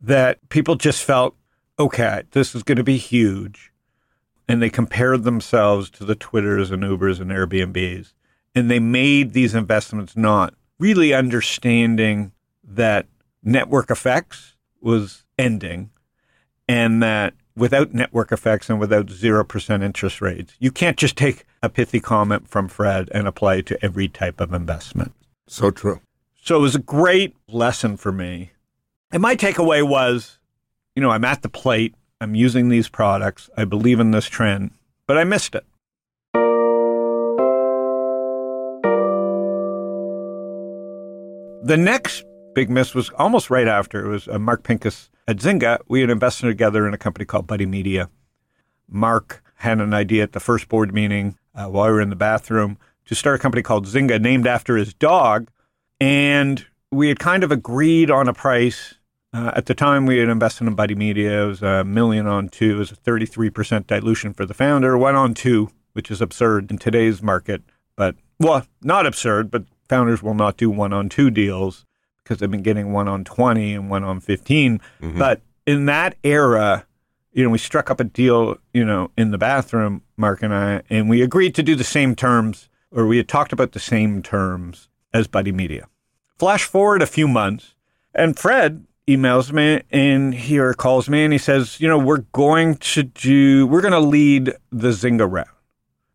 that 0.00 0.48
people 0.48 0.74
just 0.74 1.04
felt, 1.04 1.36
okay, 1.78 2.24
this 2.32 2.54
is 2.54 2.62
going 2.62 2.78
to 2.78 2.84
be 2.84 2.96
huge. 2.96 3.72
And 4.48 4.60
they 4.60 4.70
compared 4.70 5.24
themselves 5.24 5.88
to 5.90 6.04
the 6.04 6.14
Twitters 6.14 6.70
and 6.70 6.82
Ubers 6.82 7.20
and 7.20 7.30
Airbnbs. 7.30 8.12
And 8.54 8.70
they 8.70 8.78
made 8.78 9.32
these 9.32 9.54
investments 9.54 10.16
not 10.16 10.54
really 10.78 11.14
understanding 11.14 12.32
that 12.62 13.06
network 13.42 13.90
effects 13.90 14.56
was 14.80 15.24
ending 15.38 15.90
and 16.68 17.02
that 17.02 17.34
without 17.56 17.94
network 17.94 18.32
effects 18.32 18.68
and 18.68 18.80
without 18.80 19.06
0% 19.06 19.82
interest 19.82 20.20
rates, 20.20 20.54
you 20.58 20.70
can't 20.70 20.96
just 20.96 21.16
take 21.16 21.44
a 21.62 21.68
pithy 21.68 22.00
comment 22.00 22.48
from 22.48 22.68
Fred 22.68 23.08
and 23.12 23.28
apply 23.28 23.56
it 23.56 23.66
to 23.66 23.84
every 23.84 24.08
type 24.08 24.40
of 24.40 24.52
investment. 24.52 25.12
So 25.46 25.70
true. 25.70 26.00
So 26.42 26.56
it 26.56 26.60
was 26.60 26.74
a 26.74 26.80
great 26.80 27.34
lesson 27.48 27.96
for 27.96 28.12
me. 28.12 28.52
And 29.10 29.22
my 29.22 29.36
takeaway 29.36 29.86
was, 29.86 30.38
you 30.94 31.02
know, 31.02 31.10
I'm 31.10 31.24
at 31.24 31.42
the 31.42 31.48
plate, 31.48 31.94
I'm 32.20 32.34
using 32.34 32.68
these 32.68 32.88
products, 32.88 33.50
I 33.56 33.64
believe 33.64 34.00
in 34.00 34.10
this 34.12 34.26
trend, 34.26 34.70
but 35.06 35.18
I 35.18 35.24
missed 35.24 35.54
it. 35.54 35.64
The 41.66 41.76
next 41.76 42.24
big 42.54 42.70
miss 42.70 42.94
was 42.94 43.10
almost 43.10 43.50
right 43.50 43.66
after. 43.66 44.04
It 44.04 44.08
was 44.08 44.28
uh, 44.28 44.38
Mark 44.38 44.62
Pincus 44.62 45.10
at 45.26 45.38
Zynga. 45.38 45.78
We 45.88 46.00
had 46.02 46.10
invested 46.10 46.46
together 46.46 46.86
in 46.86 46.94
a 46.94 46.98
company 46.98 47.24
called 47.24 47.46
Buddy 47.46 47.66
Media. 47.66 48.10
Mark 48.88 49.42
had 49.56 49.80
an 49.80 49.94
idea 49.94 50.22
at 50.22 50.32
the 50.32 50.40
first 50.40 50.68
board 50.68 50.92
meeting 50.92 51.38
uh, 51.54 51.66
while 51.66 51.86
we 51.86 51.92
were 51.92 52.00
in 52.00 52.10
the 52.10 52.16
bathroom 52.16 52.78
to 53.06 53.14
start 53.14 53.36
a 53.36 53.42
company 53.42 53.62
called 53.62 53.86
Zynga, 53.86 54.20
named 54.20 54.46
after 54.46 54.76
his 54.76 54.94
dog. 54.94 55.48
And 56.00 56.64
we 56.90 57.08
had 57.08 57.18
kind 57.18 57.42
of 57.42 57.50
agreed 57.50 58.10
on 58.10 58.28
a 58.28 58.34
price. 58.34 58.94
Uh, 59.34 59.50
at 59.56 59.66
the 59.66 59.74
time, 59.74 60.06
we 60.06 60.18
had 60.18 60.28
invested 60.28 60.68
in 60.68 60.74
Buddy 60.76 60.94
Media. 60.94 61.42
It 61.42 61.46
was 61.46 61.62
a 61.62 61.82
million 61.82 62.28
on 62.28 62.48
two. 62.48 62.76
It 62.76 62.78
was 62.78 62.92
a 62.92 62.96
33% 62.96 63.88
dilution 63.88 64.32
for 64.32 64.46
the 64.46 64.54
founder. 64.54 64.96
One 64.96 65.16
on 65.16 65.34
two, 65.34 65.70
which 65.92 66.08
is 66.08 66.20
absurd 66.20 66.70
in 66.70 66.78
today's 66.78 67.20
market. 67.20 67.62
But, 67.96 68.14
well, 68.38 68.64
not 68.80 69.06
absurd, 69.06 69.50
but 69.50 69.64
founders 69.88 70.22
will 70.22 70.34
not 70.34 70.56
do 70.56 70.70
one 70.70 70.92
on 70.92 71.08
two 71.08 71.30
deals 71.32 71.84
because 72.22 72.38
they've 72.38 72.50
been 72.50 72.62
getting 72.62 72.92
one 72.92 73.08
on 73.08 73.24
20 73.24 73.74
and 73.74 73.90
one 73.90 74.04
on 74.04 74.20
15. 74.20 74.80
But 75.18 75.40
in 75.66 75.86
that 75.86 76.14
era, 76.22 76.86
you 77.32 77.42
know, 77.42 77.50
we 77.50 77.58
struck 77.58 77.90
up 77.90 77.98
a 77.98 78.04
deal, 78.04 78.56
you 78.72 78.84
know, 78.84 79.10
in 79.18 79.32
the 79.32 79.38
bathroom 79.38 80.02
Mark 80.16 80.44
and 80.44 80.54
I, 80.54 80.82
and 80.88 81.10
we 81.10 81.22
agreed 81.22 81.56
to 81.56 81.62
do 81.64 81.74
the 81.74 81.82
same 81.82 82.14
terms, 82.14 82.68
or 82.92 83.04
we 83.04 83.16
had 83.16 83.26
talked 83.26 83.52
about 83.52 83.72
the 83.72 83.80
same 83.80 84.22
terms 84.22 84.88
as 85.12 85.26
Buddy 85.26 85.50
Media. 85.50 85.88
Flash 86.38 86.64
forward 86.64 87.02
a 87.02 87.06
few 87.06 87.26
months, 87.26 87.74
and 88.14 88.38
Fred 88.38 88.86
emails 89.06 89.52
me 89.52 89.82
and 89.90 90.34
he 90.34 90.58
or 90.58 90.72
calls 90.74 91.08
me 91.08 91.24
and 91.24 91.32
he 91.32 91.38
says, 91.38 91.80
you 91.80 91.88
know, 91.88 91.98
we're 91.98 92.24
going 92.32 92.76
to 92.76 93.02
do, 93.02 93.66
we're 93.66 93.82
going 93.82 93.92
to 93.92 94.00
lead 94.00 94.54
the 94.70 94.88
Zynga 94.88 95.30
round. 95.30 95.48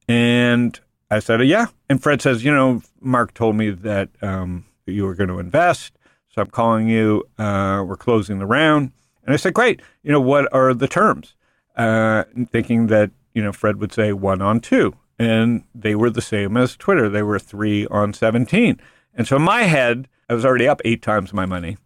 And 0.08 0.80
I 1.12 1.20
said, 1.20 1.46
yeah. 1.46 1.68
And 1.88 2.02
Fred 2.02 2.22
says, 2.22 2.44
you 2.44 2.52
know, 2.52 2.82
Mark 3.00 3.34
told 3.34 3.56
me 3.56 3.70
that 3.70 4.10
um, 4.22 4.66
you 4.86 5.06
were 5.06 5.16
going 5.16 5.30
to 5.30 5.40
invest. 5.40 5.94
So 6.30 6.42
I'm 6.42 6.50
calling 6.50 6.88
you. 6.88 7.28
Uh, 7.38 7.84
we're 7.88 7.96
closing 7.96 8.40
the 8.40 8.46
round. 8.46 8.92
And 9.24 9.34
I 9.34 9.38
said, 9.38 9.54
great. 9.54 9.82
You 10.04 10.12
know, 10.12 10.22
what 10.22 10.52
are 10.54 10.74
the 10.74 10.88
terms? 10.88 11.36
Uh, 11.76 12.24
thinking 12.52 12.88
that, 12.88 13.12
you 13.34 13.44
know, 13.44 13.52
Fred 13.52 13.78
would 13.78 13.94
say 13.94 14.14
one 14.14 14.42
on 14.42 14.60
two. 14.60 14.96
And 15.18 15.64
they 15.76 15.96
were 15.96 16.10
the 16.10 16.22
same 16.22 16.58
as 16.58 16.76
Twitter. 16.76 17.10
They 17.10 17.24
were 17.24 17.40
three 17.40 17.86
on 17.88 18.14
17. 18.14 18.80
And 19.14 19.28
so 19.28 19.36
in 19.36 19.42
my 19.42 19.64
head, 19.64 20.08
I 20.30 20.34
was 20.34 20.46
already 20.46 20.68
up 20.68 20.82
eight 20.86 21.02
times 21.02 21.34
my 21.34 21.46
money. 21.46 21.78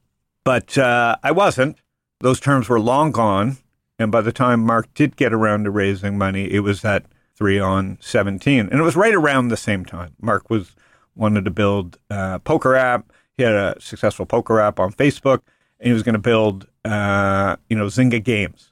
But 0.44 0.78
uh, 0.78 1.18
I 1.24 1.32
wasn't. 1.32 1.78
Those 2.20 2.40
terms 2.40 2.70
were 2.70 2.80
long 2.80 3.12
gone. 3.12 3.58
And 4.00 4.12
by 4.12 4.22
the 4.22 4.32
time 4.32 4.62
Mark 4.62 4.94
did 4.94 5.16
get 5.16 5.34
around 5.34 5.64
to 5.64 5.72
raising 5.72 6.18
money, 6.18 6.52
it 6.52 6.60
was 6.60 6.84
at 6.84 7.06
three 7.36 7.60
on 7.60 7.98
17. 8.02 8.68
And 8.70 8.80
it 8.80 8.84
was 8.84 8.96
right 8.96 9.14
around 9.14 9.48
the 9.48 9.58
same 9.58 9.86
time. 9.86 10.16
Mark 10.20 10.50
was 10.50 10.76
wanted 11.16 11.46
to 11.46 11.52
build 11.52 11.98
a 12.10 12.40
poker 12.40 12.76
app. 12.76 13.12
He 13.38 13.44
had 13.44 13.54
a 13.54 13.76
successful 13.80 14.26
poker 14.26 14.60
app 14.60 14.80
on 14.80 14.94
Facebook, 14.94 15.42
and 15.80 15.88
he 15.88 15.94
was 15.94 16.04
going 16.04 16.14
to 16.14 16.20
build, 16.20 16.68
uh, 16.86 17.56
you 17.70 17.78
know, 17.78 17.86
Zynga 17.86 18.24
games. 18.24 18.72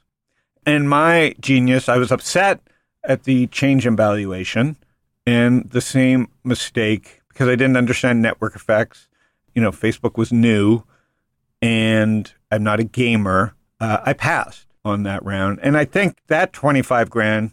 And 0.64 0.88
my 0.88 1.34
genius, 1.40 1.88
I 1.88 1.96
was 1.96 2.12
upset 2.12 2.60
at 3.04 3.24
the 3.24 3.48
change 3.48 3.86
in 3.86 3.96
valuation 3.96 4.76
and 5.26 5.70
the 5.70 5.80
same 5.80 6.28
mistake 6.44 7.20
because 7.28 7.48
I 7.48 7.52
didn't 7.52 7.76
understand 7.76 8.22
network 8.22 8.54
effects. 8.54 9.08
You 9.54 9.62
know, 9.62 9.72
Facebook 9.72 10.16
was 10.16 10.32
new 10.32 10.84
and 11.62 12.30
I'm 12.50 12.64
not 12.64 12.80
a 12.80 12.84
gamer. 12.84 13.54
Uh, 13.80 14.00
I 14.04 14.12
passed 14.12 14.66
on 14.84 15.04
that 15.04 15.24
round. 15.24 15.60
And 15.62 15.76
I 15.76 15.84
think 15.84 16.18
that 16.26 16.52
25 16.52 17.08
grand 17.08 17.52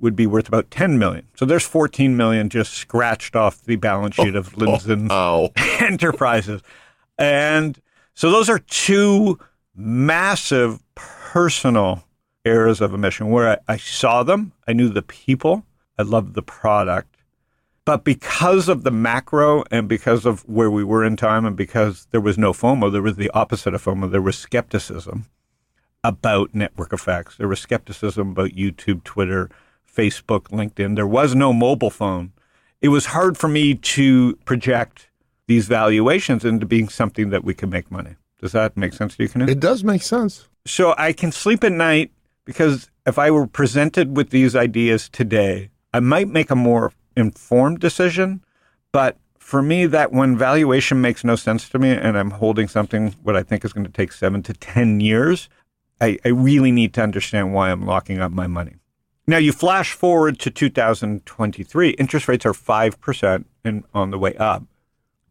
would 0.00 0.14
be 0.14 0.26
worth 0.26 0.46
about 0.46 0.70
10 0.70 0.96
million. 0.98 1.26
So 1.34 1.44
there's 1.44 1.66
14 1.66 2.16
million 2.16 2.48
just 2.48 2.72
scratched 2.72 3.34
off 3.34 3.64
the 3.64 3.76
balance 3.76 4.14
sheet 4.14 4.36
of 4.36 4.52
Lindzon 4.54 5.08
Oh, 5.10 5.50
Enterprises. 5.84 6.62
And 7.18 7.78
so 8.14 8.30
those 8.30 8.48
are 8.48 8.60
two 8.60 9.38
massive 9.74 10.80
personal 10.94 12.04
areas 12.44 12.80
of 12.80 12.94
emission 12.94 13.28
where 13.28 13.50
I, 13.68 13.74
I 13.74 13.76
saw 13.76 14.22
them, 14.22 14.52
I 14.68 14.72
knew 14.72 14.88
the 14.88 15.02
people, 15.02 15.64
I 15.98 16.02
loved 16.02 16.34
the 16.34 16.42
product. 16.42 17.16
But 17.88 18.04
because 18.04 18.68
of 18.68 18.82
the 18.82 18.90
macro 18.90 19.64
and 19.70 19.88
because 19.88 20.26
of 20.26 20.46
where 20.46 20.70
we 20.70 20.84
were 20.84 21.02
in 21.02 21.16
time 21.16 21.46
and 21.46 21.56
because 21.56 22.06
there 22.10 22.20
was 22.20 22.36
no 22.36 22.52
FOMO, 22.52 22.92
there 22.92 23.00
was 23.00 23.16
the 23.16 23.30
opposite 23.30 23.72
of 23.72 23.82
FOMO. 23.82 24.10
There 24.10 24.20
was 24.20 24.36
skepticism 24.36 25.24
about 26.04 26.54
network 26.54 26.92
effects. 26.92 27.38
There 27.38 27.48
was 27.48 27.60
skepticism 27.60 28.32
about 28.32 28.50
YouTube, 28.50 29.04
Twitter, 29.04 29.48
Facebook, 29.90 30.50
LinkedIn. 30.50 30.96
There 30.96 31.06
was 31.06 31.34
no 31.34 31.54
mobile 31.54 31.88
phone. 31.88 32.34
It 32.82 32.88
was 32.88 33.06
hard 33.06 33.38
for 33.38 33.48
me 33.48 33.74
to 33.76 34.36
project 34.44 35.08
these 35.46 35.66
valuations 35.66 36.44
into 36.44 36.66
being 36.66 36.90
something 36.90 37.30
that 37.30 37.42
we 37.42 37.54
could 37.54 37.70
make 37.70 37.90
money. 37.90 38.16
Does 38.38 38.52
that 38.52 38.76
make 38.76 38.92
sense 38.92 39.16
to 39.16 39.22
you, 39.22 39.30
Knut? 39.30 39.48
it 39.48 39.60
does 39.60 39.82
make 39.82 40.02
sense. 40.02 40.46
So 40.66 40.94
I 40.98 41.14
can 41.14 41.32
sleep 41.32 41.64
at 41.64 41.72
night 41.72 42.12
because 42.44 42.90
if 43.06 43.18
I 43.18 43.30
were 43.30 43.46
presented 43.46 44.14
with 44.14 44.28
these 44.28 44.54
ideas 44.54 45.08
today, 45.08 45.70
I 45.94 46.00
might 46.00 46.28
make 46.28 46.50
a 46.50 46.54
more 46.54 46.92
informed 47.18 47.80
decision. 47.80 48.44
But 48.92 49.16
for 49.38 49.62
me, 49.62 49.86
that 49.86 50.12
when 50.12 50.36
valuation 50.36 51.00
makes 51.00 51.24
no 51.24 51.36
sense 51.36 51.68
to 51.70 51.78
me 51.78 51.90
and 51.90 52.18
I'm 52.18 52.30
holding 52.32 52.68
something 52.68 53.14
what 53.22 53.36
I 53.36 53.42
think 53.42 53.64
is 53.64 53.72
going 53.72 53.86
to 53.86 53.92
take 53.92 54.12
seven 54.12 54.42
to 54.44 54.52
10 54.52 55.00
years, 55.00 55.48
I, 56.00 56.18
I 56.24 56.28
really 56.28 56.70
need 56.70 56.94
to 56.94 57.02
understand 57.02 57.54
why 57.54 57.70
I'm 57.70 57.86
locking 57.86 58.20
up 58.20 58.30
my 58.30 58.46
money. 58.46 58.74
Now, 59.26 59.36
you 59.36 59.52
flash 59.52 59.92
forward 59.92 60.38
to 60.40 60.50
2023, 60.50 61.90
interest 61.90 62.28
rates 62.28 62.46
are 62.46 62.52
5% 62.52 63.44
and 63.64 63.84
on 63.92 64.10
the 64.10 64.18
way 64.18 64.34
up. 64.36 64.64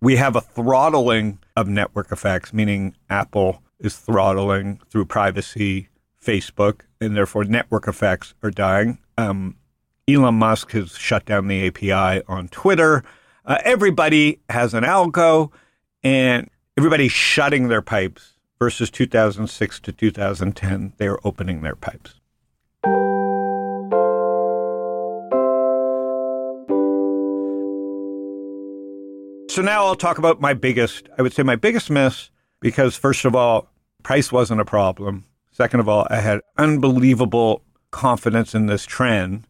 We 0.02 0.18
have 0.18 0.36
a 0.36 0.42
throttling 0.42 1.40
of 1.56 1.68
network 1.68 2.12
effects, 2.12 2.54
meaning 2.54 2.96
Apple 3.10 3.64
is 3.80 3.98
throttling 3.98 4.80
through 4.90 5.06
privacy, 5.06 5.90
Facebook, 6.24 6.82
and 7.02 7.16
therefore 7.16 7.46
network 7.46 7.88
effects 7.88 8.36
are 8.44 8.52
dying. 8.52 9.00
Um, 9.18 9.56
Elon 10.10 10.36
Musk 10.36 10.72
has 10.72 10.98
shut 10.98 11.26
down 11.26 11.48
the 11.48 11.68
API 11.68 12.24
on 12.28 12.48
Twitter. 12.48 13.04
Uh, 13.46 13.58
everybody 13.66 14.40
has 14.50 14.74
an 14.74 14.86
algo, 14.86 15.52
and 16.02 16.50
everybody's 16.78 17.12
shutting 17.12 17.68
their 17.68 17.82
pipes 17.82 18.34
versus 18.58 18.90
2006 18.90 19.80
to 19.82 19.92
2010, 19.92 20.94
they 20.98 21.08
are 21.08 21.20
opening 21.26 21.62
their 21.62 21.76
pipes. 21.76 22.16
So 29.50 29.62
now 29.62 29.86
I'll 29.86 29.96
talk 29.96 30.20
about 30.20 30.40
my 30.40 30.54
biggest, 30.54 31.10
I 31.18 31.22
would 31.22 31.34
say 31.34 31.44
my 31.44 31.56
biggest 31.56 31.90
miss, 31.90 32.30
because 32.62 32.96
first 32.96 33.26
of 33.26 33.36
all, 33.36 33.68
price 34.04 34.32
wasn't 34.32 34.62
a 34.62 34.66
problem. 34.66 35.26
Second 35.52 35.80
of 35.82 35.90
all, 35.90 36.08
I 36.10 36.18
had 36.18 36.42
unbelievable 36.58 37.64
confidence 37.92 38.56
in 38.56 38.68
this 38.68 38.86
trend. 38.86 39.48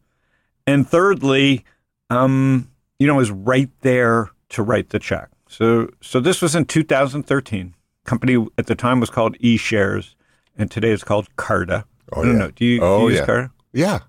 And 0.68 0.88
thirdly, 0.88 1.66
um, 2.10 2.70
you 3.00 3.08
know, 3.08 3.16
was 3.16 3.32
right 3.32 3.70
there 3.82 4.30
to 4.50 4.62
write 4.62 4.90
the 4.90 5.00
check. 5.00 5.30
So, 5.50 5.90
so 6.02 6.20
this 6.20 6.42
was 6.42 6.56
in 6.56 6.66
2013. 6.66 7.74
Company 8.06 8.48
at 8.58 8.68
the 8.68 8.76
time 8.76 9.00
was 9.00 9.10
called 9.10 9.38
eShares, 9.40 10.14
and 10.58 10.70
today 10.70 10.92
it's 10.92 11.04
called 11.04 11.34
Carta. 11.38 11.86
Oh, 12.14 12.22
I 12.22 12.26
don't 12.26 12.34
yeah. 12.34 12.40
know. 12.40 12.52
Do 12.52 12.66
you, 12.66 12.82
Oh, 12.82 12.98
do 13.00 13.04
you 13.06 13.10
use 13.12 13.20
yeah. 13.20 13.26
Carta? 13.26 13.52
Yeah. 13.74 14.00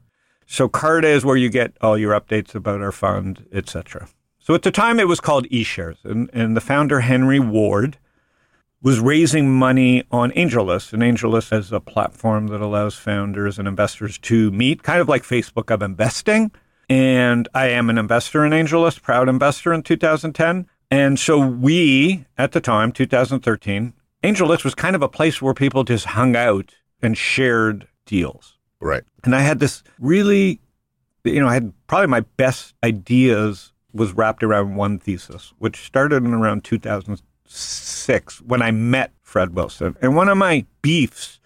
So 0.46 0.68
Carta 0.68 1.08
is 1.08 1.24
where 1.24 1.36
you 1.36 1.48
get 1.48 1.76
all 1.80 1.96
your 1.98 2.18
updates 2.18 2.54
about 2.54 2.80
our 2.80 2.92
fund, 2.92 3.46
etc. 3.52 4.08
So 4.38 4.54
at 4.54 4.62
the 4.62 4.70
time 4.70 4.98
it 4.98 5.08
was 5.08 5.20
called 5.20 5.46
eShares, 5.48 6.04
and, 6.04 6.30
and 6.32 6.56
the 6.56 6.60
founder 6.60 7.00
Henry 7.00 7.38
Ward 7.38 7.98
was 8.82 9.00
raising 9.00 9.50
money 9.50 10.04
on 10.10 10.30
AngelList, 10.32 10.92
and 10.92 11.02
AngelList 11.02 11.56
is 11.56 11.72
a 11.72 11.80
platform 11.80 12.46
that 12.48 12.60
allows 12.60 12.94
founders 12.94 13.58
and 13.58 13.66
investors 13.66 14.18
to 14.18 14.50
meet, 14.52 14.82
kind 14.82 15.00
of 15.00 15.08
like 15.08 15.22
Facebook 15.22 15.72
of 15.72 15.82
investing. 15.82 16.52
And 16.88 17.48
I 17.54 17.68
am 17.68 17.90
an 17.90 17.98
investor 17.98 18.46
in 18.46 18.52
AngelList, 18.52 19.02
proud 19.02 19.28
investor 19.28 19.72
in 19.72 19.82
2010. 19.82 20.66
And 20.90 21.18
so 21.18 21.38
we, 21.38 22.24
at 22.38 22.52
the 22.52 22.60
time, 22.60 22.92
2013, 22.92 23.92
AngelList 24.22 24.64
was 24.64 24.74
kind 24.74 24.96
of 24.96 25.02
a 25.02 25.08
place 25.08 25.42
where 25.42 25.54
people 25.54 25.84
just 25.84 26.06
hung 26.06 26.34
out 26.34 26.74
and 27.02 27.16
shared 27.16 27.88
deals. 28.06 28.58
Right. 28.80 29.02
And 29.24 29.34
I 29.34 29.40
had 29.40 29.58
this 29.58 29.82
really, 29.98 30.60
you 31.24 31.40
know, 31.40 31.48
I 31.48 31.54
had 31.54 31.72
probably 31.88 32.06
my 32.06 32.20
best 32.36 32.74
ideas 32.82 33.72
was 33.92 34.12
wrapped 34.12 34.42
around 34.42 34.76
one 34.76 34.98
thesis, 34.98 35.52
which 35.58 35.84
started 35.84 36.24
in 36.24 36.32
around 36.32 36.64
2006 37.48 38.40
when 38.42 38.62
I 38.62 38.70
met 38.70 39.12
Fred 39.22 39.54
Wilson. 39.54 39.96
And 40.00 40.14
one 40.16 40.28
of 40.28 40.38
my 40.38 40.64
beefs 40.82 41.40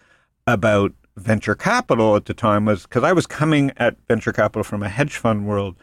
about 0.47 0.93
venture 1.17 1.55
capital 1.55 2.17
at 2.17 2.25
the 2.27 2.35
time 2.35 2.65
was 2.65 2.83
because 2.85 3.05
I 3.05 3.13
was 3.13 3.27
coming 3.27 3.73
at 3.77 3.97
venture 4.09 4.33
capital 4.33 4.65
from 4.65 4.83
a 4.83 4.89
hedge 4.89 5.17
fund 5.17 5.47
world 5.47 5.77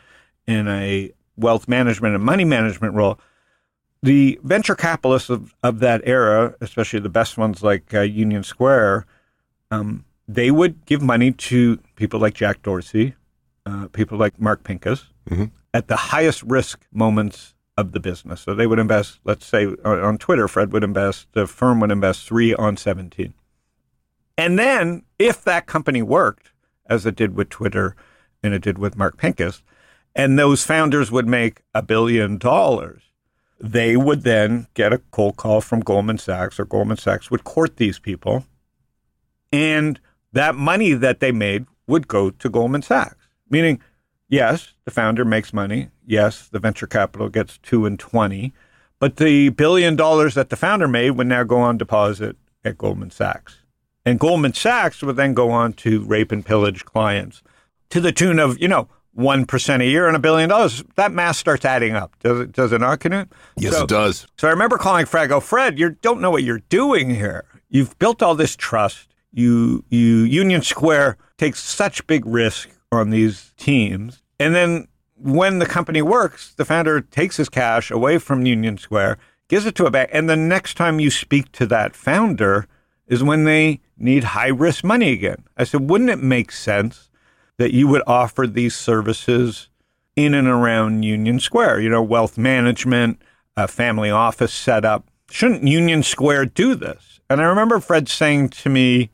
in 0.47 0.67
a 0.67 1.11
wealth 1.37 1.67
management 1.67 2.15
and 2.15 2.23
money 2.23 2.45
management 2.45 2.93
role. 2.95 3.19
The 4.01 4.39
venture 4.43 4.75
capitalists 4.75 5.29
of, 5.29 5.53
of 5.61 5.79
that 5.79 6.01
era, 6.05 6.55
especially 6.61 6.99
the 7.01 7.09
best 7.09 7.37
ones 7.37 7.61
like 7.63 7.93
uh, 7.93 8.01
Union 8.01 8.43
Square, 8.43 9.05
um, 9.71 10.05
they 10.27 10.51
would 10.51 10.85
give 10.85 11.01
money 11.01 11.31
to 11.31 11.77
people 11.95 12.19
like 12.19 12.33
Jack 12.33 12.61
Dorsey, 12.61 13.15
uh, 13.65 13.87
people 13.89 14.17
like 14.17 14.39
Mark 14.39 14.63
Pincus, 14.63 15.05
Mhm. 15.29 15.51
at 15.73 15.87
the 15.87 15.95
highest 15.95 16.41
risk 16.43 16.79
moments 16.91 17.53
of 17.79 17.91
the 17.93 17.99
business. 17.99 18.41
So 18.41 18.53
they 18.53 18.67
would 18.67 18.79
invest, 18.79 19.19
let's 19.23 19.45
say 19.45 19.65
on, 19.65 19.99
on 19.99 20.17
Twitter, 20.17 20.47
Fred 20.47 20.71
would 20.73 20.83
invest, 20.83 21.27
the 21.33 21.47
firm 21.47 21.79
would 21.79 21.91
invest 21.91 22.27
three 22.27 22.53
on 22.53 22.77
17. 22.77 23.33
And 24.37 24.57
then 24.57 25.03
if 25.17 25.43
that 25.43 25.65
company 25.65 26.01
worked, 26.01 26.51
as 26.85 27.05
it 27.05 27.15
did 27.15 27.35
with 27.35 27.49
Twitter 27.49 27.95
and 28.41 28.53
it 28.53 28.61
did 28.61 28.77
with 28.77 28.97
Mark 28.97 29.17
Pincus, 29.17 29.63
and 30.15 30.37
those 30.37 30.65
founders 30.65 31.11
would 31.11 31.27
make 31.27 31.61
a 31.73 31.81
billion 31.81 32.37
dollars, 32.37 33.03
they 33.59 33.95
would 33.97 34.23
then 34.23 34.67
get 34.73 34.93
a 34.93 34.99
cold 35.11 35.37
call 35.37 35.61
from 35.61 35.81
Goldman 35.81 36.17
Sachs, 36.17 36.59
or 36.59 36.65
Goldman 36.65 36.97
Sachs 36.97 37.29
would 37.29 37.43
court 37.43 37.77
these 37.77 37.99
people. 37.99 38.45
And 39.51 39.99
that 40.31 40.55
money 40.55 40.93
that 40.93 41.19
they 41.19 41.31
made 41.31 41.65
would 41.87 42.07
go 42.07 42.29
to 42.29 42.49
Goldman 42.49 42.81
Sachs, 42.81 43.27
meaning, 43.49 43.81
yes, 44.29 44.73
the 44.85 44.91
founder 44.91 45.25
makes 45.25 45.53
money. 45.53 45.89
Yes, 46.05 46.47
the 46.47 46.59
venture 46.59 46.87
capital 46.87 47.29
gets 47.29 47.57
two 47.59 47.85
and 47.85 47.99
20, 47.99 48.53
but 48.99 49.17
the 49.17 49.49
billion 49.49 49.95
dollars 49.95 50.33
that 50.35 50.49
the 50.49 50.55
founder 50.55 50.87
made 50.87 51.11
would 51.11 51.27
now 51.27 51.43
go 51.43 51.57
on 51.59 51.77
deposit 51.77 52.37
at 52.63 52.77
Goldman 52.77 53.11
Sachs. 53.11 53.57
And 54.05 54.19
Goldman 54.19 54.53
Sachs 54.53 55.01
would 55.03 55.17
then 55.17 55.33
go 55.33 55.51
on 55.51 55.73
to 55.73 56.03
rape 56.03 56.31
and 56.31 56.45
pillage 56.45 56.85
clients 56.85 57.41
to 57.89 57.99
the 58.01 58.11
tune 58.11 58.39
of, 58.39 58.59
you 58.59 58.67
know, 58.67 58.87
1% 59.17 59.81
a 59.81 59.85
year 59.85 60.07
and 60.07 60.15
a 60.15 60.19
billion 60.19 60.49
dollars. 60.49 60.83
That 60.95 61.11
math 61.11 61.35
starts 61.35 61.65
adding 61.65 61.93
up. 61.95 62.15
Does 62.19 62.39
it, 62.41 62.51
does 62.53 62.71
it 62.71 62.79
not, 62.81 62.99
Knut? 62.99 63.29
Yes, 63.57 63.73
So- 63.75 63.83
it 63.83 63.89
does. 63.89 64.27
so 64.37 64.47
I 64.47 64.51
remember 64.51 64.77
calling 64.77 65.05
Fred. 65.05 65.29
Go, 65.29 65.39
Fred, 65.39 65.77
you 65.77 65.91
don't 66.01 66.21
know 66.21 66.31
what 66.31 66.43
you're 66.43 66.61
doing 66.69 67.09
here. 67.09 67.43
You've 67.69 67.97
built 67.99 68.23
all 68.23 68.35
this 68.35 68.55
trust. 68.55 69.07
You, 69.31 69.83
you, 69.89 70.23
Union 70.23 70.61
Square 70.61 71.17
takes 71.37 71.59
such 71.59 72.05
big 72.07 72.25
risk 72.25 72.69
on 72.91 73.09
these 73.09 73.53
teams, 73.57 74.23
and 74.39 74.55
then 74.55 74.87
when 75.15 75.59
the 75.59 75.65
company 75.65 76.01
works, 76.01 76.53
the 76.53 76.65
founder 76.65 77.01
takes 77.01 77.37
his 77.37 77.49
cash 77.49 77.91
away 77.91 78.17
from 78.17 78.45
Union 78.45 78.77
Square, 78.77 79.17
gives 79.47 79.65
it 79.65 79.75
to 79.75 79.85
a 79.85 79.91
bank, 79.91 80.09
and 80.13 80.29
the 80.29 80.35
next 80.35 80.75
time 80.75 80.99
you 80.99 81.11
speak 81.11 81.51
to 81.53 81.65
that 81.67 81.95
founder 81.95 82.67
is 83.07 83.23
when 83.23 83.43
they 83.43 83.81
need 83.97 84.23
high 84.23 84.47
risk 84.47 84.83
money 84.83 85.11
again. 85.11 85.43
I 85.57 85.63
said, 85.65 85.89
wouldn't 85.89 86.09
it 86.09 86.23
make 86.23 86.51
sense 86.51 87.09
that 87.57 87.73
you 87.73 87.87
would 87.87 88.03
offer 88.07 88.47
these 88.47 88.75
services 88.75 89.69
in 90.15 90.33
and 90.33 90.47
around 90.47 91.03
Union 91.03 91.39
Square? 91.39 91.81
You 91.81 91.89
know, 91.89 92.03
wealth 92.03 92.37
management, 92.37 93.19
a 93.57 93.67
family 93.67 94.09
office 94.09 94.53
setup. 94.53 95.09
Shouldn't 95.29 95.63
Union 95.63 96.03
Square 96.03 96.45
do 96.47 96.75
this? 96.75 97.19
And 97.29 97.41
I 97.41 97.45
remember 97.45 97.79
Fred 97.79 98.07
saying 98.07 98.49
to 98.49 98.69
me, 98.69 99.09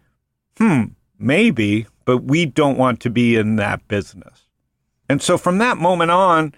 hmm, 0.57 0.83
maybe, 1.17 1.87
but 2.05 2.23
we 2.23 2.45
don't 2.45 2.77
want 2.77 2.99
to 3.01 3.09
be 3.09 3.35
in 3.35 3.55
that 3.57 3.87
business. 3.87 4.43
And 5.09 5.21
so 5.21 5.37
from 5.37 5.57
that 5.57 5.77
moment 5.77 6.11
on, 6.11 6.53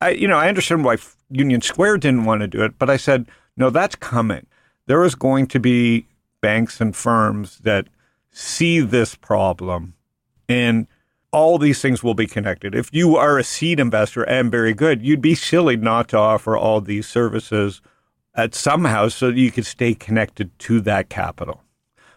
I, 0.00 0.10
you 0.10 0.28
know, 0.28 0.38
I 0.38 0.48
understand 0.48 0.84
why 0.84 0.96
Union 1.30 1.60
Square 1.60 1.98
didn't 1.98 2.24
want 2.24 2.40
to 2.40 2.48
do 2.48 2.62
it, 2.62 2.78
but 2.78 2.90
I 2.90 2.96
said, 2.96 3.26
no, 3.56 3.70
that's 3.70 3.96
coming. 3.96 4.46
There 4.86 5.04
is 5.04 5.14
going 5.14 5.46
to 5.48 5.60
be 5.60 6.06
banks 6.40 6.80
and 6.80 6.94
firms 6.94 7.58
that 7.58 7.88
see 8.30 8.80
this 8.80 9.14
problem 9.14 9.94
and 10.48 10.86
all 11.30 11.58
these 11.58 11.82
things 11.82 12.02
will 12.02 12.14
be 12.14 12.26
connected. 12.26 12.74
If 12.74 12.88
you 12.92 13.16
are 13.16 13.38
a 13.38 13.44
seed 13.44 13.80
investor 13.80 14.22
and 14.22 14.50
very 14.50 14.72
good, 14.72 15.02
you'd 15.02 15.20
be 15.20 15.34
silly 15.34 15.76
not 15.76 16.08
to 16.08 16.18
offer 16.18 16.56
all 16.56 16.80
these 16.80 17.06
services 17.06 17.82
at 18.34 18.54
somehow 18.54 19.08
so 19.08 19.26
that 19.26 19.36
you 19.36 19.50
could 19.50 19.66
stay 19.66 19.94
connected 19.94 20.56
to 20.60 20.80
that 20.82 21.10
capital. 21.10 21.62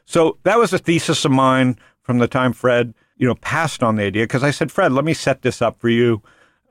So 0.05 0.37
that 0.43 0.57
was 0.57 0.71
a 0.71 0.77
thesis 0.77 1.25
of 1.25 1.31
mine 1.31 1.77
from 2.03 2.19
the 2.19 2.27
time 2.27 2.53
Fred, 2.53 2.93
you 3.17 3.27
know, 3.27 3.35
passed 3.35 3.83
on 3.83 3.95
the 3.95 4.03
idea 4.03 4.23
because 4.23 4.43
I 4.43 4.51
said, 4.51 4.71
Fred, 4.71 4.91
let 4.91 5.05
me 5.05 5.13
set 5.13 5.41
this 5.41 5.61
up 5.61 5.79
for 5.79 5.89
you. 5.89 6.21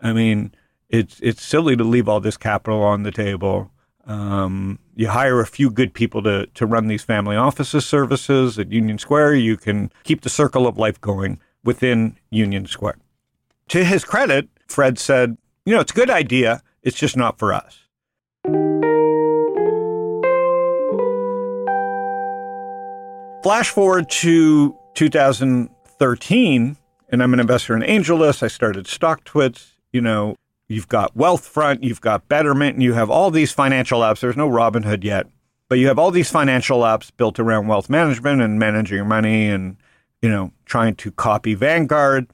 I 0.03 0.13
mean, 0.13 0.53
it's 0.89 1.21
it's 1.21 1.43
silly 1.43 1.77
to 1.77 1.85
leave 1.85 2.09
all 2.09 2.21
this 2.21 2.37
capital 2.37 2.83
on 2.83 3.05
the 3.05 3.13
table. 3.13 3.71
Um, 4.07 4.79
you 4.97 5.09
hire 5.09 5.41
a 5.41 5.47
few 5.47 5.71
good 5.71 5.95
people 5.95 6.23
to 6.25 6.47
to 6.47 6.67
run 6.67 6.89
these 6.89 7.05
family 7.05 7.37
offices 7.37 7.87
services 7.87 8.59
at 8.59 8.73
Union 8.73 8.99
Square. 8.99 9.37
You 9.37 9.57
can 9.57 9.93
keep 10.03 10.23
the 10.23 10.29
circle 10.29 10.67
of 10.67 10.77
life 10.77 11.01
going 11.01 11.39
within 11.63 12.17
Union 12.31 12.67
Square. 12.67 12.99
To 13.69 13.85
his 13.85 14.05
credit, 14.05 14.49
Fred 14.67 14.99
said, 14.99 15.37
you 15.65 15.75
know, 15.75 15.81
it's 15.81 15.93
a 15.93 15.95
good 15.95 16.11
idea. 16.11 16.63
It's 16.83 16.97
just 16.97 17.17
not 17.17 17.39
for 17.39 17.53
us. 17.53 17.79
Flash 23.43 23.71
forward 23.71 24.11
to 24.11 24.77
2013, 24.95 26.77
and 27.09 27.23
I'm 27.23 27.35
an 27.35 27.41
investor 27.41 27.77
in 27.77 27.83
AngelList. 27.83 28.43
I 28.43 28.49
started 28.49 28.87
StockTwits. 28.87 29.73
You 29.93 30.01
know, 30.01 30.37
you've 30.69 30.89
got 30.89 31.17
Wealthfront, 31.17 31.83
you've 31.83 32.01
got 32.01 32.29
Betterment, 32.29 32.75
and 32.75 32.83
you 32.83 32.93
have 32.95 33.11
all 33.11 33.31
these 33.31 33.53
financial 33.53 34.01
apps. 34.01 34.21
There's 34.21 34.37
no 34.37 34.49
Robinhood 34.49 35.03
yet, 35.05 35.27
but 35.69 35.79
you 35.79 35.89
have 35.89 35.99
all 35.99 36.11
these 36.11 36.31
financial 36.31 36.81
apps 36.81 37.11
built 37.17 37.39
around 37.39 37.67
wealth 37.67 37.91
management 37.91 38.41
and 38.41 38.59
managing 38.59 38.97
your 38.97 39.05
money 39.05 39.49
and, 39.49 39.77
you 40.23 40.29
know, 40.29 40.53
trying 40.65 40.95
to 40.97 41.11
copy 41.11 41.55
Vanguard. 41.55 42.31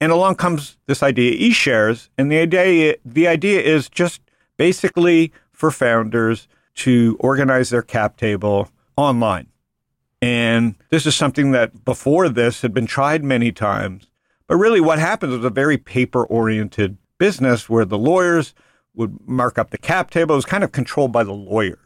And 0.00 0.12
along 0.12 0.36
comes 0.36 0.78
this 0.86 1.02
idea, 1.02 1.32
eShares, 1.38 2.08
and 2.16 2.30
the 2.32 2.38
idea 2.38 2.96
the 3.04 3.28
idea 3.28 3.60
is 3.60 3.88
just 3.88 4.22
basically 4.56 5.32
for 5.52 5.70
founders 5.70 6.48
to 6.76 7.16
organize 7.20 7.70
their 7.70 7.82
cap 7.82 8.16
table 8.16 8.70
online. 8.96 9.48
And 10.22 10.74
this 10.90 11.06
is 11.06 11.14
something 11.16 11.52
that 11.52 11.84
before 11.84 12.28
this 12.28 12.62
had 12.62 12.74
been 12.74 12.86
tried 12.86 13.24
many 13.24 13.52
times. 13.52 14.06
But 14.46 14.56
really, 14.56 14.80
what 14.80 14.98
happens 14.98 15.36
was 15.36 15.44
a 15.44 15.50
very 15.50 15.78
paper 15.78 16.24
oriented 16.24 16.98
business 17.18 17.68
where 17.68 17.84
the 17.84 17.98
lawyers 17.98 18.54
would 18.94 19.26
mark 19.26 19.58
up 19.58 19.70
the 19.70 19.78
cap 19.78 20.10
table. 20.10 20.34
It 20.34 20.36
was 20.36 20.44
kind 20.44 20.64
of 20.64 20.72
controlled 20.72 21.12
by 21.12 21.24
the 21.24 21.32
lawyers. 21.32 21.78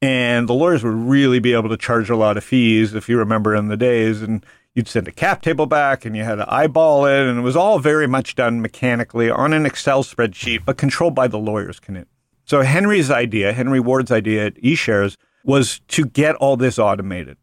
And 0.00 0.48
the 0.48 0.54
lawyers 0.54 0.82
would 0.82 0.94
really 0.94 1.38
be 1.38 1.52
able 1.52 1.68
to 1.68 1.76
charge 1.76 2.10
a 2.10 2.16
lot 2.16 2.36
of 2.36 2.44
fees, 2.44 2.94
if 2.94 3.08
you 3.08 3.18
remember 3.18 3.54
in 3.54 3.68
the 3.68 3.76
days. 3.76 4.22
And 4.22 4.44
you'd 4.74 4.88
send 4.88 5.06
a 5.06 5.12
cap 5.12 5.42
table 5.42 5.66
back 5.66 6.04
and 6.04 6.16
you 6.16 6.24
had 6.24 6.36
to 6.36 6.52
eyeball 6.52 7.06
it. 7.06 7.26
And 7.26 7.38
it 7.38 7.42
was 7.42 7.56
all 7.56 7.78
very 7.78 8.06
much 8.06 8.34
done 8.34 8.62
mechanically 8.62 9.30
on 9.30 9.52
an 9.52 9.66
Excel 9.66 10.02
spreadsheet, 10.02 10.64
but 10.64 10.76
controlled 10.78 11.14
by 11.14 11.28
the 11.28 11.38
lawyers, 11.38 11.78
Knut. 11.78 12.06
So 12.44 12.62
Henry's 12.62 13.10
idea, 13.10 13.52
Henry 13.52 13.80
Ward's 13.80 14.10
idea 14.10 14.46
at 14.46 14.54
eShares, 14.56 15.16
was 15.44 15.80
to 15.88 16.06
get 16.06 16.34
all 16.36 16.56
this 16.56 16.78
automated. 16.78 17.36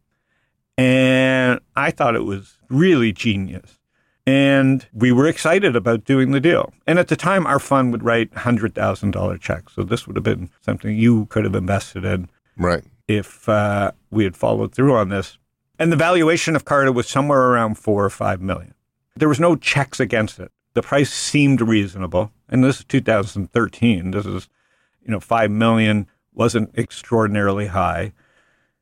And 0.80 1.60
I 1.76 1.92
thought 1.92 2.16
it 2.16 2.24
was 2.26 2.58
really 2.70 3.12
genius. 3.12 3.80
And 4.26 4.86
we 4.94 5.12
were 5.12 5.28
excited 5.28 5.76
about 5.76 6.06
doing 6.06 6.32
the 6.32 6.40
deal. 6.40 6.72
And 6.88 7.00
at 7.00 7.08
the 7.08 7.16
time, 7.16 7.46
our 7.48 7.60
fund 7.60 7.92
would 7.92 8.04
write 8.04 8.32
$100,000 8.32 9.42
checks. 9.42 9.74
So 9.74 9.84
this 9.84 10.06
would 10.08 10.16
have 10.16 10.24
been 10.24 10.50
something 10.62 10.96
you 10.96 11.26
could 11.26 11.44
have 11.46 11.56
invested 11.56 12.06
in 12.06 12.30
Right. 12.56 12.84
if 13.08 13.50
uh, 13.50 13.92
we 14.12 14.24
had 14.24 14.38
followed 14.38 14.74
through 14.74 14.96
on 14.96 15.10
this. 15.10 15.38
And 15.80 15.92
the 15.92 15.98
valuation 15.98 16.56
of 16.56 16.66
Carta 16.66 16.92
was 16.92 17.08
somewhere 17.08 17.42
around 17.50 17.76
four 17.76 18.06
or 18.06 18.10
five 18.10 18.40
million. 18.42 18.74
There 19.16 19.30
was 19.30 19.40
no 19.40 19.56
checks 19.56 20.00
against 20.00 20.40
it. 20.40 20.52
The 20.76 20.82
price 20.84 21.12
seemed 21.12 21.62
reasonable. 21.62 22.32
And 22.48 22.64
this 22.64 22.80
is 22.80 22.86
2013. 22.86 24.12
This 24.12 24.26
is, 24.26 24.48
you 25.02 25.12
know, 25.12 25.20
five 25.20 25.50
million 25.52 26.08
wasn't 26.34 26.78
extraordinarily 26.78 27.68
high. 27.68 28.14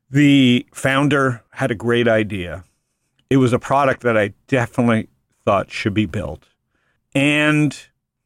The 0.09 0.65
founder 0.73 1.43
had 1.51 1.71
a 1.71 1.75
great 1.75 2.07
idea. 2.07 2.63
It 3.29 3.37
was 3.37 3.51
a 3.51 3.59
product 3.59 4.03
that 4.03 4.17
I 4.17 4.33
definitely 4.47 5.09
thought 5.43 5.71
should 5.71 5.93
be 5.93 6.05
built. 6.05 6.47
And 7.13 7.77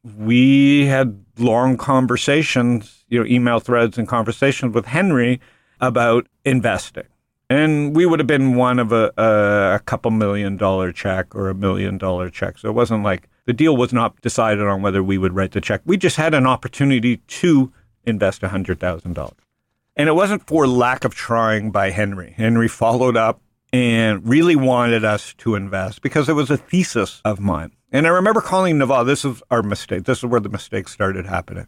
we 0.04 0.86
had 0.86 1.24
long 1.38 1.76
conversations, 1.76 3.04
you 3.08 3.18
know, 3.18 3.26
email 3.26 3.60
threads 3.60 3.98
and 3.98 4.06
conversations 4.06 4.74
with 4.74 4.86
Henry 4.86 5.40
about 5.80 6.26
investing. 6.44 7.06
And 7.50 7.94
we 7.94 8.06
would 8.06 8.18
have 8.18 8.26
been 8.26 8.54
one 8.54 8.78
of 8.78 8.92
a, 8.92 9.12
a, 9.16 9.74
a 9.76 9.80
couple 9.84 10.10
million 10.10 10.56
dollar 10.56 10.92
check 10.92 11.34
or 11.34 11.50
a 11.50 11.54
million 11.54 11.98
dollar 11.98 12.30
check. 12.30 12.58
So 12.58 12.68
it 12.68 12.72
wasn't 12.72 13.02
like 13.02 13.28
the 13.44 13.52
deal 13.52 13.76
was 13.76 13.92
not 13.92 14.20
decided 14.20 14.66
on 14.66 14.82
whether 14.82 15.02
we 15.02 15.18
would 15.18 15.34
write 15.34 15.52
the 15.52 15.60
check. 15.60 15.82
We 15.84 15.96
just 15.96 16.16
had 16.16 16.32
an 16.32 16.46
opportunity 16.46 17.16
to 17.16 17.72
invest 18.04 18.42
$100,000. 18.42 19.32
And 19.96 20.08
it 20.08 20.12
wasn't 20.12 20.46
for 20.46 20.66
lack 20.66 21.04
of 21.04 21.14
trying 21.14 21.70
by 21.70 21.90
Henry. 21.90 22.34
Henry 22.36 22.68
followed 22.68 23.16
up 23.16 23.42
and 23.72 24.26
really 24.26 24.56
wanted 24.56 25.04
us 25.04 25.34
to 25.34 25.54
invest 25.54 26.02
because 26.02 26.28
it 26.28 26.34
was 26.34 26.50
a 26.50 26.56
thesis 26.56 27.20
of 27.24 27.40
mine. 27.40 27.72
And 27.90 28.06
I 28.06 28.10
remember 28.10 28.40
calling 28.40 28.78
Naval, 28.78 29.04
this 29.04 29.24
is 29.24 29.42
our 29.50 29.62
mistake. 29.62 30.04
This 30.04 30.18
is 30.18 30.24
where 30.24 30.40
the 30.40 30.48
mistake 30.48 30.88
started 30.88 31.26
happening. 31.26 31.66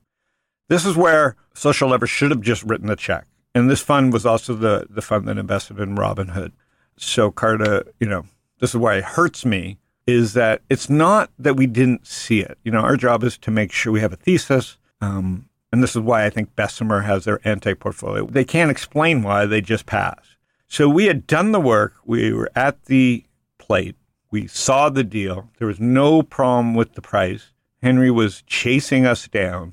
This 0.69 0.87
is 0.87 0.97
where 0.97 1.37
Social 1.55 1.91
Lever 1.91 2.07
should 2.07 2.31
have 2.31 2.41
just 2.41 2.63
written 2.65 2.87
the 2.87 2.97
check. 2.97 3.27
And 3.55 3.71
this 3.71 3.81
fund 3.81 4.13
was 4.13 4.25
also 4.25 4.55
the, 4.55 4.87
the 4.89 5.03
fund 5.03 5.29
that 5.29 5.39
invested 5.39 5.79
in 5.79 5.97
Robinhood. 5.97 6.53
So 6.97 7.31
Carta, 7.31 7.87
you 8.01 8.09
know, 8.09 8.25
this 8.61 8.71
is 8.71 8.77
why 8.77 8.97
it 8.97 9.05
hurts 9.05 9.45
me 9.45 9.79
is 10.07 10.33
that 10.35 10.63
it's 10.69 10.91
not 10.91 11.31
that 11.39 11.57
we 11.57 11.67
didn't 11.67 12.07
see 12.07 12.41
it. 12.41 12.59
You 12.65 12.73
know, 12.73 12.81
our 12.81 12.97
job 12.97 13.23
is 13.23 13.39
to 13.39 13.51
make 13.51 13.73
sure 13.73 13.93
we 13.93 14.01
have 14.01 14.13
a 14.13 14.17
thesis. 14.17 14.79
Um, 15.01 15.49
and 15.75 15.83
this 15.83 15.97
is 15.97 16.03
why 16.03 16.25
I 16.25 16.31
think 16.31 16.55
Bessemer 16.55 17.01
has 17.01 17.25
their 17.25 17.41
anti 17.43 17.75
portfolio. 17.75 18.27
They 18.27 18.45
can't 18.45 18.71
explain 18.71 19.25
why 19.25 19.45
they 19.45 19.61
just 19.61 19.87
pass. 19.87 20.37
So 20.69 20.89
we 20.89 21.07
had 21.07 21.27
done 21.27 21.51
the 21.51 21.59
work. 21.59 21.95
We 22.05 22.33
were 22.33 22.49
at 22.55 22.85
the 22.85 23.25
plate. 23.59 23.97
We 24.31 24.47
saw 24.47 24.89
the 24.89 25.03
deal. 25.03 25.51
There 25.59 25.67
was 25.67 25.81
no 25.81 26.23
problem 26.23 26.77
with 26.77 26.93
the 26.93 27.03
price. 27.03 27.51
Henry 27.83 28.09
was 28.09 28.45
chasing 28.47 29.05
us 29.05 29.27
down. 29.27 29.73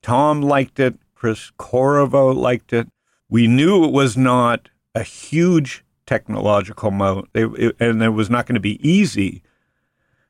Tom 0.00 0.40
liked 0.40 0.80
it. 0.80 0.98
Chris 1.14 1.52
Corvo 1.58 2.32
liked 2.32 2.72
it. 2.72 2.88
We 3.28 3.46
knew 3.46 3.84
it 3.84 3.92
was 3.92 4.16
not 4.16 4.70
a 4.94 5.02
huge 5.02 5.84
technological 6.06 6.90
moat, 6.90 7.28
and 7.34 8.02
it 8.02 8.14
was 8.14 8.30
not 8.30 8.46
going 8.46 8.54
to 8.54 8.60
be 8.60 8.80
easy. 8.88 9.42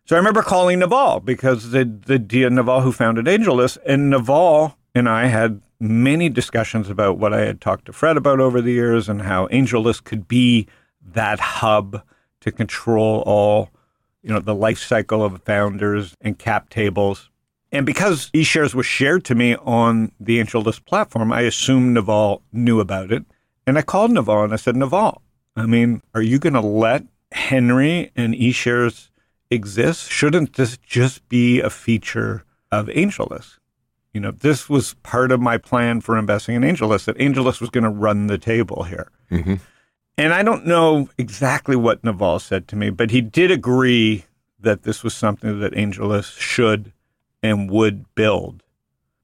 So 0.05 0.17
I 0.17 0.19
remember 0.19 0.43
calling 0.43 0.81
Naval 0.81 1.21
because 1.21 1.71
the 1.71 1.85
the 1.85 2.19
Naval 2.51 2.81
who 2.81 2.91
founded 2.91 3.27
AngelList, 3.27 3.79
and 3.87 4.11
Naval 4.11 4.77
and 4.97 5.11
I 5.11 5.27
had 5.27 5.61
many 5.79 6.31
discussions 6.31 6.89
about 6.89 7.19
what 7.19 7.35
I 7.35 7.43
had 7.43 7.61
talked 7.61 7.85
to 7.85 7.93
Fred 7.93 8.17
about 8.17 8.41
over 8.41 8.63
the 8.63 8.73
years 8.73 9.11
and 9.11 9.21
how 9.21 9.47
AngelList 9.49 10.05
could 10.05 10.27
be 10.27 10.69
that 11.13 11.39
hub 11.39 12.03
to 12.41 12.51
control 12.51 13.23
all, 13.27 13.69
you 14.23 14.31
know, 14.31 14.41
the 14.41 14.55
life 14.55 14.79
cycle 14.79 15.23
of 15.23 15.43
founders 15.43 16.15
and 16.23 16.39
cap 16.39 16.71
tables. 16.71 17.29
And 17.71 17.85
because 17.85 18.31
eShares 18.31 18.75
was 18.75 18.87
shared 18.87 19.23
to 19.27 19.35
me 19.35 19.55
on 19.57 20.13
the 20.19 20.41
AngelList 20.41 20.87
platform, 20.87 21.31
I 21.31 21.43
assumed 21.43 21.93
Naval 21.93 22.41
knew 22.51 22.81
about 22.81 23.13
it. 23.13 23.27
And 23.67 23.77
I 23.77 23.83
called 23.83 24.13
Naval 24.13 24.45
and 24.45 24.55
I 24.55 24.57
said, 24.57 24.77
Naval, 24.77 25.21
I 25.57 25.67
mean, 25.67 26.01
are 26.15 26.23
you 26.23 26.39
going 26.39 26.55
to 26.55 26.61
let 26.61 27.05
Henry 27.33 28.13
and 28.17 28.33
eShares 28.33 29.11
exist? 29.51 30.11
Shouldn't 30.11 30.55
this 30.55 30.79
just 30.79 31.29
be 31.29 31.61
a 31.61 31.69
feature 31.69 32.45
of 32.73 32.87
AngelList? 32.87 33.59
You 34.17 34.21
know, 34.21 34.31
this 34.31 34.67
was 34.71 34.95
part 35.03 35.31
of 35.31 35.43
my 35.43 35.59
plan 35.59 36.01
for 36.01 36.17
investing 36.17 36.55
in 36.55 36.63
AngelList, 36.63 37.05
that 37.05 37.19
AngelList 37.19 37.61
was 37.61 37.69
going 37.69 37.85
to 37.85 37.91
run 37.91 38.29
the 38.29 38.39
table 38.39 38.85
here. 38.85 39.11
Mhm. 39.31 39.61
And 40.17 40.33
I 40.33 40.43
don't 40.43 40.65
know 40.65 41.11
exactly 41.19 41.77
what 41.77 42.03
Naval 42.03 42.39
said 42.39 42.67
to 42.69 42.77
me, 42.77 42.89
but 42.89 43.11
he 43.11 43.21
did 43.21 43.51
agree 43.51 44.25
that 44.59 44.85
this 44.85 45.05
was 45.05 45.13
something 45.13 45.61
that 45.61 45.75
AngelList 45.75 46.41
should 46.41 46.95
and 47.43 47.71
would 47.71 48.07
build. 48.15 48.63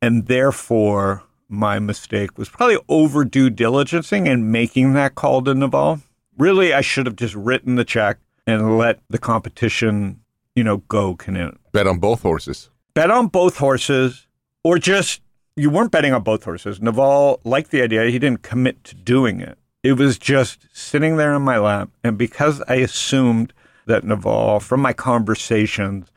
And 0.03 0.27
therefore, 0.27 1.23
my 1.49 1.79
mistake 1.79 2.37
was 2.37 2.51
probably 2.51 2.77
over 2.91 3.25
due 3.25 3.49
diligencing 3.49 4.29
and 4.31 4.53
making 4.53 4.93
that 4.93 5.15
call 5.15 5.41
to 5.45 5.55
Naval. 5.55 6.03
Really, 6.37 6.75
I 6.75 6.83
should 6.83 7.07
have 7.07 7.17
just 7.17 7.35
written 7.35 7.77
the 7.77 7.87
check 7.87 8.19
and 8.47 8.77
let 8.77 9.01
the 9.09 9.17
competition, 9.17 10.21
you 10.55 10.63
know, 10.63 10.83
go 10.89 11.15
canoe. 11.15 11.53
Bet 11.73 11.87
on 11.87 11.99
both 11.99 12.21
horses. 12.21 12.69
Bet 12.93 13.11
on 13.11 13.29
both 13.29 13.57
horses, 13.57 14.27
or 14.65 14.79
just 14.79 15.21
you 15.57 15.71
weren't 15.71 15.91
betting 15.91 16.13
on 16.13 16.23
both 16.23 16.45
horses. 16.45 16.81
Naval 16.81 17.41
liked 17.45 17.71
the 17.71 17.83
idea. 17.83 18.05
He 18.05 18.19
didn't 18.19 18.43
commit 18.43 18.85
to 18.85 18.95
doing 18.95 19.41
it. 19.41 19.59
It 19.83 19.95
was 19.95 20.19
just 20.19 20.67
sitting 20.73 21.17
there 21.17 21.35
in 21.35 21.43
my 21.43 21.59
lap. 21.59 21.91
And 22.03 22.17
because 22.17 22.63
I 22.69 22.77
assumed 22.77 23.53
that 23.87 24.05
Naval, 24.05 24.61
from 24.61 24.81
my 24.81 24.93
conversations, 24.93 26.09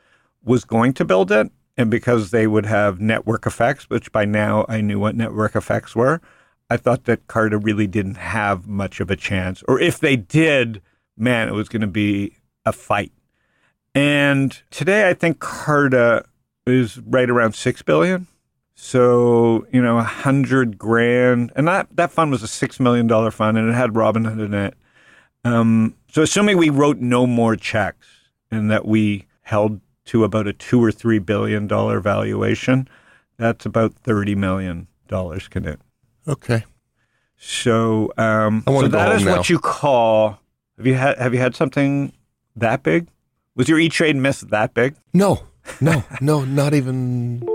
was 0.44 0.64
going 0.64 0.92
to 0.94 1.04
build 1.04 1.32
it, 1.32 1.50
and 1.76 1.90
because 1.90 2.30
they 2.30 2.46
would 2.46 2.64
have 2.66 3.00
network 3.00 3.46
effects, 3.46 3.90
which 3.90 4.12
by 4.12 4.24
now 4.24 4.64
I 4.68 4.80
knew 4.80 4.98
what 4.98 5.16
network 5.16 5.56
effects 5.56 5.94
were, 5.96 6.20
I 6.70 6.76
thought 6.76 7.04
that 7.04 7.26
Carta 7.26 7.58
really 7.58 7.86
didn't 7.86 8.16
have 8.16 8.66
much 8.66 9.00
of 9.00 9.10
a 9.10 9.16
chance. 9.16 9.62
Or 9.68 9.80
if 9.80 9.98
they 9.98 10.16
did, 10.16 10.80
man, 11.16 11.48
it 11.48 11.54
was 11.54 11.68
going 11.68 11.82
to 11.82 11.86
be 11.86 12.36
a 12.64 12.72
fight. 12.72 13.12
And 13.94 14.60
today 14.70 15.08
I 15.08 15.14
think 15.14 15.40
Carta 15.40 16.24
is 16.66 16.98
right 16.98 17.28
around 17.28 17.54
six 17.54 17.82
billion. 17.82 18.26
So, 18.78 19.66
you 19.72 19.82
know, 19.82 19.98
a 19.98 20.02
hundred 20.02 20.78
grand. 20.78 21.50
And 21.56 21.66
that, 21.66 21.88
that 21.96 22.12
fund 22.12 22.30
was 22.30 22.42
a 22.42 22.48
six 22.48 22.78
million 22.78 23.06
dollar 23.06 23.30
fund 23.30 23.56
and 23.56 23.68
it 23.68 23.72
had 23.72 23.90
Robinhood 23.90 24.44
in 24.44 24.54
it. 24.54 24.74
Um, 25.44 25.94
so 26.10 26.22
assuming 26.22 26.58
we 26.58 26.70
wrote 26.70 26.98
no 26.98 27.26
more 27.26 27.56
checks 27.56 28.06
and 28.50 28.70
that 28.70 28.84
we 28.84 29.26
held 29.42 29.80
to 30.06 30.24
about 30.24 30.46
a 30.46 30.52
two 30.52 30.82
or 30.82 30.92
three 30.92 31.18
billion 31.18 31.66
dollar 31.66 32.00
valuation, 32.00 32.86
that's 33.38 33.64
about 33.64 33.94
thirty 33.94 34.34
million 34.34 34.88
dollars 35.08 35.48
Knut. 35.48 35.78
Okay. 36.28 36.64
So, 37.38 38.12
um, 38.18 38.62
so 38.66 38.88
that 38.88 39.16
is 39.16 39.24
now. 39.24 39.36
what 39.36 39.50
you 39.50 39.58
call. 39.58 40.38
Have 40.76 40.86
you 40.86 40.94
had 40.94 41.18
Have 41.18 41.32
you 41.32 41.40
had 41.40 41.54
something 41.54 42.12
that 42.56 42.82
big? 42.82 43.08
Was 43.54 43.68
your 43.68 43.78
E 43.78 43.88
Trade 43.88 44.16
miss 44.16 44.40
that 44.40 44.74
big? 44.74 44.96
No, 45.14 45.44
no, 45.80 46.04
no, 46.20 46.44
not 46.44 46.74
even. 46.74 47.46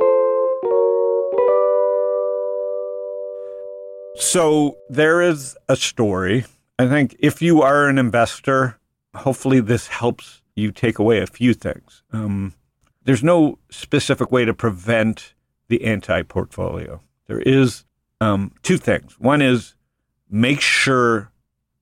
So 4.15 4.78
there 4.89 5.21
is 5.21 5.58
a 5.67 5.76
story. 5.76 6.45
I 6.78 6.88
think 6.88 7.15
if 7.19 7.41
you 7.41 7.62
are 7.62 7.88
an 7.88 7.97
investor, 7.97 8.80
hopefully 9.15 9.60
this 9.60 9.88
helps 9.88 10.41
you 10.56 10.71
take 10.71 11.00
away 11.00 11.19
a 11.19 11.28
few 11.28 11.54
things. 11.54 12.04
Um, 12.12 12.54
there's 13.04 13.24
no 13.24 13.58
specific 13.69 14.32
way 14.32 14.45
to 14.45 14.54
prevent 14.54 15.34
the 15.69 15.84
anti 15.86 16.21
portfolio. 16.24 17.02
There 17.28 17.39
is 17.39 17.86
um, 18.19 18.52
two 18.62 18.78
things. 18.78 19.19
One 19.19 19.41
is 19.41 19.76
make 20.30 20.62
sure 20.62 21.32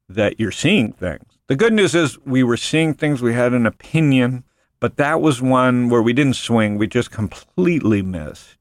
that 0.08 0.40
you're 0.40 0.52
seeing 0.52 0.92
things. 0.92 1.24
The 1.48 1.56
good 1.56 1.74
news 1.74 1.96
is 1.96 2.18
we 2.26 2.44
were 2.44 2.58
seeing 2.58 2.94
things, 2.94 3.22
we 3.22 3.34
had 3.34 3.54
an 3.54 3.66
opinion, 3.66 4.44
but 4.80 4.98
that 4.98 5.22
was 5.22 5.42
one 5.42 5.90
where 5.90 6.02
we 6.02 6.14
didn't 6.14 6.36
swing, 6.36 6.78
we 6.78 6.88
just 6.88 7.12
completely 7.12 8.02
missed. 8.02 8.58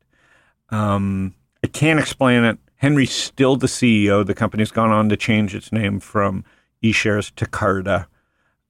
Um, 0.71 1.35
I 1.63 1.67
can't 1.69 2.01
explain 2.01 2.45
it. 2.45 2.59
Henry's 2.79 3.13
still 3.13 3.57
the 3.57 3.67
CEO. 3.67 4.25
The 4.25 4.35
company's 4.35 4.71
gone 4.71 4.91
on 4.91 5.09
to 5.09 5.17
change 5.17 5.55
its 5.55 5.73
name 5.73 6.01
from 6.01 6.45
eShares 6.83 7.35
to 7.35 7.47
Carta. 7.47 8.07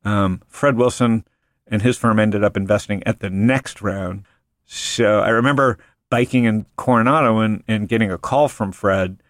Um, 0.04 0.42
Fred 0.48 0.76
Wilson 0.76 1.24
and 1.66 1.82
his 1.82 1.96
firm 1.98 2.18
ended 2.18 2.42
up 2.42 2.56
investing 2.56 3.02
at 3.04 3.20
the 3.20 3.30
next 3.30 3.82
round. 3.82 4.24
So 4.64 5.20
I 5.20 5.28
remember 5.28 5.78
biking 6.10 6.44
in 6.44 6.64
Coronado 6.76 7.38
and, 7.38 7.62
and 7.68 7.88
getting 7.88 8.10
a 8.10 8.18
call 8.18 8.48
from 8.48 8.72
Fred, 8.72 9.22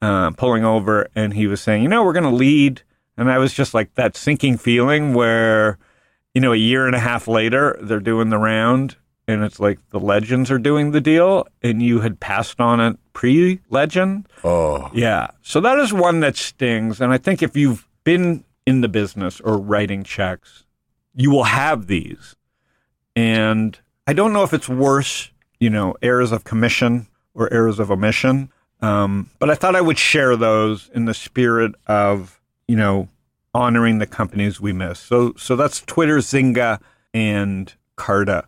uh, 0.00 0.30
pulling 0.30 0.64
over, 0.64 1.08
and 1.14 1.34
he 1.34 1.46
was 1.46 1.60
saying, 1.60 1.82
You 1.82 1.88
know, 1.88 2.02
we're 2.02 2.14
going 2.14 2.24
to 2.24 2.30
lead. 2.30 2.82
And 3.18 3.30
I 3.30 3.36
was 3.36 3.52
just 3.52 3.74
like 3.74 3.94
that 3.94 4.16
sinking 4.16 4.56
feeling 4.56 5.12
where, 5.12 5.78
you 6.34 6.40
know, 6.40 6.52
a 6.52 6.56
year 6.56 6.86
and 6.86 6.96
a 6.96 7.00
half 7.00 7.28
later, 7.28 7.78
they're 7.82 8.00
doing 8.00 8.30
the 8.30 8.38
round 8.38 8.96
and 9.28 9.44
it's 9.44 9.60
like 9.60 9.78
the 9.90 10.00
legends 10.00 10.50
are 10.50 10.58
doing 10.58 10.90
the 10.90 11.00
deal 11.00 11.46
and 11.62 11.82
you 11.82 12.00
had 12.00 12.20
passed 12.20 12.60
on 12.60 12.80
it 12.80 12.98
pre 13.12 13.60
legend. 13.70 14.28
Oh, 14.44 14.90
Yeah. 14.94 15.28
So 15.42 15.60
that 15.60 15.78
is 15.78 15.92
one 15.92 16.20
that 16.20 16.36
stings. 16.36 17.00
And 17.00 17.12
I 17.12 17.18
think 17.18 17.42
if 17.42 17.56
you've 17.56 17.86
been 18.04 18.44
in 18.66 18.80
the 18.80 18.88
business 18.88 19.40
or 19.40 19.58
writing 19.58 20.04
checks, 20.04 20.64
you 21.14 21.30
will 21.30 21.44
have 21.44 21.86
these. 21.86 22.34
And 23.14 23.78
I 24.06 24.12
don't 24.12 24.32
know 24.32 24.42
if 24.42 24.52
it's 24.52 24.68
worse, 24.68 25.30
you 25.60 25.70
know, 25.70 25.94
errors 26.02 26.32
of 26.32 26.44
commission 26.44 27.06
or 27.34 27.52
errors 27.52 27.78
of 27.78 27.90
omission. 27.90 28.50
Um, 28.80 29.30
but 29.38 29.50
I 29.50 29.54
thought 29.54 29.76
I 29.76 29.80
would 29.80 29.98
share 29.98 30.36
those 30.36 30.90
in 30.94 31.04
the 31.04 31.14
spirit 31.14 31.72
of, 31.86 32.40
you 32.66 32.76
know, 32.76 33.08
honoring 33.54 33.98
the 33.98 34.06
companies 34.06 34.60
we 34.60 34.72
miss. 34.72 34.98
So, 34.98 35.34
so 35.36 35.56
that's 35.56 35.80
Twitter, 35.82 36.18
Zynga, 36.18 36.80
and 37.14 37.72
Carta. 37.96 38.44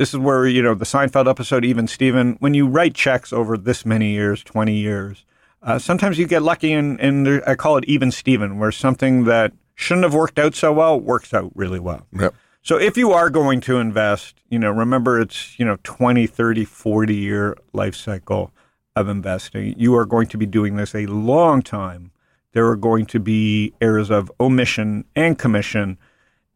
This 0.00 0.14
is 0.14 0.18
where, 0.18 0.46
you 0.46 0.62
know, 0.62 0.72
the 0.72 0.86
Seinfeld 0.86 1.28
episode, 1.28 1.62
even 1.62 1.86
Steven, 1.86 2.38
when 2.40 2.54
you 2.54 2.66
write 2.66 2.94
checks 2.94 3.34
over 3.34 3.58
this 3.58 3.84
many 3.84 4.12
years, 4.12 4.42
20 4.42 4.74
years, 4.74 5.26
uh, 5.62 5.78
sometimes 5.78 6.18
you 6.18 6.26
get 6.26 6.40
lucky 6.40 6.72
and, 6.72 6.98
and 6.98 7.42
I 7.46 7.54
call 7.54 7.76
it 7.76 7.84
even 7.84 8.10
Steven, 8.10 8.58
where 8.58 8.72
something 8.72 9.24
that 9.24 9.52
shouldn't 9.74 10.04
have 10.04 10.14
worked 10.14 10.38
out 10.38 10.54
so 10.54 10.72
well 10.72 10.98
works 10.98 11.34
out 11.34 11.52
really 11.54 11.78
well. 11.78 12.06
yep. 12.18 12.34
So 12.62 12.78
if 12.78 12.96
you 12.96 13.12
are 13.12 13.28
going 13.28 13.60
to 13.60 13.76
invest, 13.76 14.36
you 14.48 14.58
know, 14.58 14.70
remember 14.70 15.20
it's, 15.20 15.58
you 15.58 15.66
know, 15.66 15.76
20, 15.82 16.26
30, 16.26 16.64
40 16.64 17.14
year 17.14 17.58
life 17.74 17.94
cycle 17.94 18.54
of 18.96 19.06
investing. 19.06 19.74
You 19.76 19.94
are 19.96 20.06
going 20.06 20.28
to 20.28 20.38
be 20.38 20.46
doing 20.46 20.76
this 20.76 20.94
a 20.94 21.04
long 21.04 21.60
time. 21.60 22.10
There 22.52 22.66
are 22.68 22.76
going 22.76 23.04
to 23.04 23.20
be 23.20 23.74
areas 23.82 24.10
of 24.10 24.32
omission 24.40 25.04
and 25.14 25.38
commission 25.38 25.98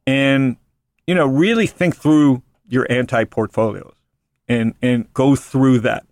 and 0.06 0.56
you 1.06 1.14
know, 1.14 1.26
really 1.26 1.66
think 1.66 1.94
through 1.94 2.42
your 2.68 2.86
anti 2.90 3.24
portfolios 3.24 3.94
and 4.48 4.74
and 4.82 5.12
go 5.12 5.36
through 5.36 5.80
that 5.80 6.06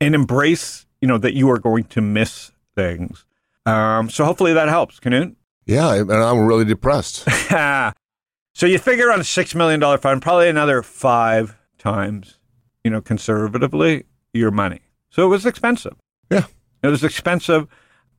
and 0.00 0.14
embrace, 0.14 0.86
you 1.00 1.08
know, 1.08 1.18
that 1.18 1.34
you 1.34 1.50
are 1.50 1.58
going 1.58 1.84
to 1.84 2.00
miss 2.00 2.52
things. 2.74 3.24
Um, 3.64 4.10
so 4.10 4.24
hopefully 4.24 4.52
that 4.52 4.68
helps, 4.68 5.00
Knut. 5.00 5.34
Yeah, 5.64 5.94
and 5.94 6.12
I'm 6.12 6.46
really 6.46 6.64
depressed. 6.64 7.28
so 8.54 8.66
you 8.66 8.78
figure 8.78 9.10
on 9.10 9.20
a 9.20 9.24
six 9.24 9.54
million 9.54 9.80
dollar 9.80 9.98
fund, 9.98 10.22
probably 10.22 10.48
another 10.48 10.82
five 10.82 11.56
times, 11.78 12.38
you 12.84 12.90
know, 12.90 13.00
conservatively 13.00 14.04
your 14.32 14.50
money. 14.50 14.80
So 15.10 15.24
it 15.24 15.28
was 15.28 15.46
expensive. 15.46 15.96
Yeah. 16.30 16.44
It 16.82 16.88
was 16.88 17.02
expensive, 17.02 17.66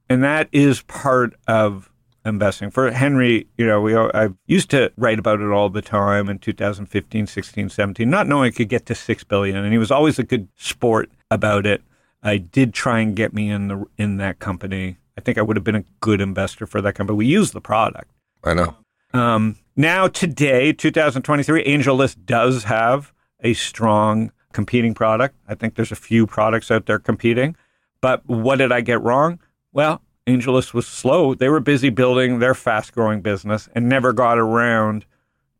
and 0.10 0.24
that 0.24 0.50
is 0.52 0.82
part 0.82 1.36
of 1.48 1.90
investing. 2.28 2.70
For 2.70 2.92
Henry, 2.92 3.48
you 3.58 3.66
know, 3.66 3.82
we 3.82 3.96
I 3.96 4.30
used 4.46 4.70
to 4.72 4.92
write 4.98 5.20
about 5.20 5.42
it 5.42 5.50
all 5.50 5.70
the 5.70 5.82
time 5.82 6.30
in 6.30 6.40
2015, 6.40 7.28
16, 7.28 7.70
17, 7.70 8.10
not 8.10 8.28
knowing 8.28 8.50
it 8.50 8.56
could 8.56 8.70
get 8.70 8.86
to 8.88 8.96
6 8.96 9.24
billion, 9.24 9.56
and 9.56 9.72
he 9.72 9.78
was 9.78 9.92
always 9.92 10.20
a 10.20 10.24
good 10.24 10.48
sport 10.56 11.10
about 11.32 11.66
it. 11.66 11.82
I 12.22 12.38
did 12.38 12.74
try 12.74 13.00
and 13.00 13.16
get 13.16 13.34
me 13.34 13.50
in 13.50 13.68
the 13.68 13.86
in 13.98 14.18
that 14.18 14.40
company. 14.40 14.98
I 15.18 15.22
think 15.22 15.38
I 15.38 15.42
would 15.42 15.56
have 15.56 15.64
been 15.64 15.76
a 15.76 15.86
good 16.00 16.22
investor 16.22 16.68
for 16.68 16.82
that 16.82 16.94
company. 16.94 17.18
We 17.18 17.26
used 17.26 17.54
the 17.54 17.62
product. 17.62 18.12
I 18.44 18.54
know. 18.54 18.76
Um, 19.14 19.58
now, 19.76 20.08
today, 20.08 20.74
2023, 20.74 21.64
AngelList 21.64 22.26
does 22.26 22.66
have 22.66 23.14
a 23.42 23.54
strong 23.54 24.32
competing 24.52 24.94
product. 24.94 25.36
I 25.48 25.56
think 25.56 25.76
there's 25.76 25.92
a 25.92 25.96
few 25.96 26.28
products 26.28 26.70
out 26.72 26.86
there 26.86 27.00
competing. 27.00 27.56
But 28.02 28.26
what 28.28 28.58
did 28.58 28.72
I 28.72 28.82
get 28.82 29.02
wrong? 29.02 29.40
Well, 29.72 30.02
AngelList 30.28 30.74
was 30.74 30.86
slow. 30.86 31.34
They 31.34 31.50
were 31.50 31.62
busy 31.62 31.90
building 31.90 32.40
their 32.40 32.54
fast 32.54 32.94
growing 32.94 33.22
business 33.22 33.70
and 33.74 33.88
never 33.88 34.12
got 34.14 34.38
around 34.38 35.06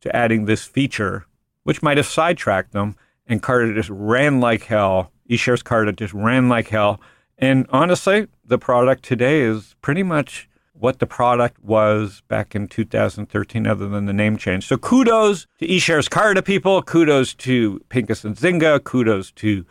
to 0.02 0.14
adding 0.14 0.44
this 0.44 0.64
feature, 0.64 1.26
which 1.64 1.82
might 1.82 1.96
have 1.96 2.06
sidetracked 2.06 2.72
them. 2.72 2.94
And 3.26 3.42
Carta 3.42 3.74
just 3.74 3.90
ran 3.90 4.40
like 4.40 4.64
hell. 4.64 5.10
eShares 5.28 5.64
Carta 5.64 5.92
just 5.92 6.14
ran 6.14 6.48
like 6.48 6.68
hell. 6.68 7.00
And 7.38 7.66
honestly, 7.70 8.28
the 8.44 8.58
product 8.58 9.04
today 9.04 9.40
is 9.40 9.74
pretty 9.80 10.02
much 10.02 10.48
what 10.72 10.98
the 10.98 11.06
product 11.06 11.62
was 11.62 12.22
back 12.28 12.54
in 12.54 12.68
2013, 12.68 13.66
other 13.66 13.88
than 13.88 14.06
the 14.06 14.12
name 14.12 14.36
change. 14.36 14.66
So 14.66 14.76
kudos 14.76 15.46
to 15.58 15.66
eShares 15.66 16.08
Carta 16.08 16.42
people. 16.42 16.82
Kudos 16.82 17.34
to 17.34 17.80
Pincus 17.88 18.24
and 18.24 18.36
Zynga. 18.36 18.82
Kudos 18.82 19.30
to 19.32 19.64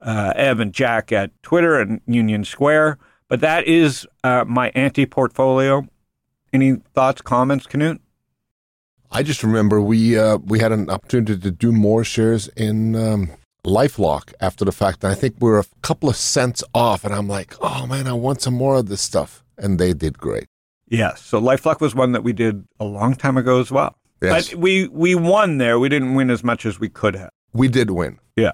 uh, 0.00 0.32
Ev 0.36 0.60
and 0.60 0.72
Jack 0.72 1.12
at 1.12 1.30
Twitter 1.42 1.80
and 1.80 2.00
Union 2.06 2.44
Square. 2.44 2.98
But 3.28 3.40
that 3.40 3.66
is 3.66 4.06
uh, 4.24 4.44
my 4.46 4.70
anti 4.74 5.06
portfolio. 5.06 5.86
Any 6.52 6.76
thoughts, 6.94 7.20
comments, 7.22 7.66
Knut? 7.66 7.98
I 9.10 9.22
just 9.22 9.42
remember 9.42 9.80
we 9.80 10.18
uh, 10.18 10.38
we 10.38 10.58
had 10.58 10.72
an 10.72 10.90
opportunity 10.90 11.38
to 11.38 11.50
do 11.50 11.72
more 11.72 12.04
shares 12.04 12.48
in 12.48 12.94
um, 12.96 13.30
LifeLock 13.64 14.32
after 14.40 14.64
the 14.64 14.72
fact. 14.72 15.04
And 15.04 15.12
I 15.12 15.14
think 15.14 15.36
we 15.40 15.50
are 15.50 15.58
a 15.58 15.64
couple 15.82 16.08
of 16.08 16.16
cents 16.16 16.62
off, 16.74 17.04
and 17.04 17.14
I'm 17.14 17.28
like, 17.28 17.54
oh 17.60 17.86
man, 17.86 18.06
I 18.06 18.12
want 18.12 18.42
some 18.42 18.54
more 18.54 18.76
of 18.76 18.88
this 18.88 19.00
stuff. 19.00 19.42
And 19.58 19.78
they 19.78 19.92
did 19.92 20.18
great. 20.18 20.46
Yes. 20.88 21.22
So 21.22 21.40
LifeLock 21.40 21.80
was 21.80 21.94
one 21.94 22.12
that 22.12 22.22
we 22.22 22.32
did 22.32 22.64
a 22.78 22.84
long 22.84 23.14
time 23.14 23.36
ago 23.36 23.60
as 23.60 23.70
well. 23.70 23.96
Yes. 24.22 24.50
But 24.50 24.58
we 24.58 24.88
we 24.88 25.14
won 25.14 25.58
there. 25.58 25.78
We 25.78 25.88
didn't 25.88 26.14
win 26.14 26.30
as 26.30 26.44
much 26.44 26.64
as 26.64 26.78
we 26.78 26.88
could 26.88 27.14
have. 27.14 27.30
We 27.52 27.68
did 27.68 27.90
win. 27.90 28.18
Yeah. 28.36 28.52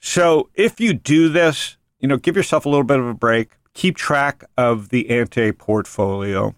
So 0.00 0.50
if 0.54 0.80
you 0.80 0.94
do 0.94 1.28
this, 1.28 1.76
you 2.00 2.08
know, 2.08 2.16
give 2.16 2.36
yourself 2.36 2.66
a 2.66 2.68
little 2.68 2.84
bit 2.84 2.98
of 2.98 3.06
a 3.06 3.14
break. 3.14 3.50
Keep 3.74 3.96
track 3.96 4.44
of 4.58 4.90
the 4.90 5.08
ante 5.08 5.50
portfolio, 5.52 6.54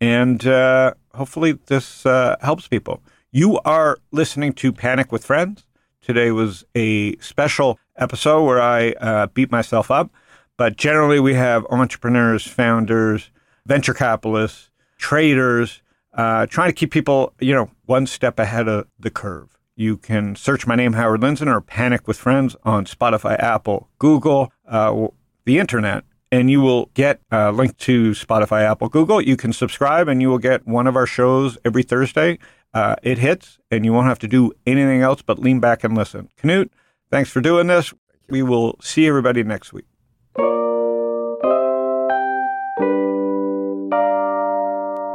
and 0.00 0.46
uh, 0.46 0.92
hopefully 1.14 1.52
this 1.66 2.04
uh, 2.04 2.36
helps 2.42 2.68
people. 2.68 3.02
You 3.32 3.58
are 3.60 3.98
listening 4.12 4.52
to 4.54 4.72
Panic 4.72 5.10
with 5.10 5.24
Friends. 5.24 5.64
Today 6.02 6.30
was 6.30 6.64
a 6.74 7.16
special 7.16 7.78
episode 7.96 8.44
where 8.44 8.60
I 8.60 8.90
uh, 8.92 9.26
beat 9.28 9.50
myself 9.50 9.90
up, 9.90 10.10
but 10.58 10.76
generally 10.76 11.18
we 11.18 11.34
have 11.34 11.64
entrepreneurs, 11.70 12.46
founders, 12.46 13.30
venture 13.64 13.94
capitalists, 13.94 14.70
traders, 14.98 15.80
uh, 16.12 16.44
trying 16.46 16.68
to 16.68 16.74
keep 16.74 16.90
people, 16.90 17.32
you 17.40 17.54
know, 17.54 17.70
one 17.86 18.06
step 18.06 18.38
ahead 18.38 18.68
of 18.68 18.86
the 18.98 19.10
curve. 19.10 19.56
You 19.76 19.96
can 19.96 20.36
search 20.36 20.66
my 20.66 20.74
name, 20.74 20.92
Howard 20.92 21.22
Lindzen, 21.22 21.46
or 21.46 21.62
Panic 21.62 22.06
with 22.06 22.18
Friends 22.18 22.54
on 22.64 22.84
Spotify, 22.84 23.38
Apple, 23.38 23.88
Google, 23.98 24.52
uh, 24.68 25.06
the 25.46 25.58
internet, 25.58 26.04
and 26.32 26.50
you 26.50 26.60
will 26.60 26.86
get 26.94 27.20
a 27.30 27.52
link 27.52 27.76
to 27.78 28.12
Spotify, 28.12 28.62
Apple, 28.62 28.88
Google. 28.88 29.20
You 29.20 29.36
can 29.36 29.52
subscribe, 29.52 30.08
and 30.08 30.22
you 30.22 30.28
will 30.28 30.38
get 30.38 30.66
one 30.66 30.86
of 30.86 30.96
our 30.96 31.06
shows 31.06 31.58
every 31.64 31.82
Thursday. 31.82 32.38
Uh, 32.72 32.96
it 33.02 33.18
hits, 33.18 33.58
and 33.70 33.84
you 33.84 33.92
won't 33.92 34.06
have 34.06 34.18
to 34.20 34.28
do 34.28 34.52
anything 34.66 35.02
else 35.02 35.22
but 35.22 35.38
lean 35.38 35.58
back 35.60 35.82
and 35.82 35.96
listen. 35.96 36.28
Knut, 36.42 36.70
thanks 37.10 37.30
for 37.30 37.40
doing 37.40 37.66
this. 37.66 37.92
We 38.28 38.42
will 38.42 38.76
see 38.80 39.08
everybody 39.08 39.42
next 39.42 39.72
week. 39.72 39.86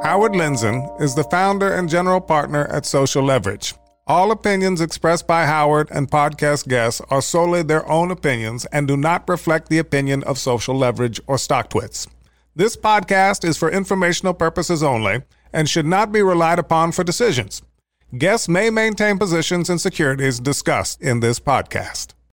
Howard 0.03 0.33
Lindzen 0.33 1.01
is 1.01 1.15
the 1.15 1.23
founder 1.23 1.73
and 1.73 1.89
general 1.89 2.21
partner 2.21 2.65
at 2.67 2.85
Social 2.85 3.23
Leverage. 3.23 3.73
All 4.07 4.29
opinions 4.29 4.81
expressed 4.81 5.25
by 5.25 5.47
Howard 5.47 5.89
and 5.89 6.11
podcast 6.11 6.67
guests 6.67 7.01
are 7.09 7.23
solely 7.23 7.63
their 7.63 7.89
own 7.89 8.11
opinions 8.11 8.65
and 8.65 8.87
do 8.87 8.95
not 8.95 9.27
reflect 9.27 9.67
the 9.67 9.79
opinion 9.79 10.23
of 10.25 10.37
Social 10.37 10.77
Leverage 10.77 11.19
or 11.25 11.37
StockTwits. 11.37 12.07
This 12.55 12.77
podcast 12.77 13.43
is 13.43 13.57
for 13.57 13.71
informational 13.71 14.35
purposes 14.35 14.83
only 14.83 15.23
and 15.51 15.67
should 15.67 15.87
not 15.87 16.11
be 16.11 16.21
relied 16.21 16.59
upon 16.59 16.91
for 16.91 17.03
decisions. 17.03 17.63
Guests 18.15 18.47
may 18.47 18.69
maintain 18.69 19.17
positions 19.17 19.71
in 19.71 19.79
securities 19.79 20.39
discussed 20.39 21.01
in 21.01 21.19
this 21.19 21.39
podcast. 21.39 22.14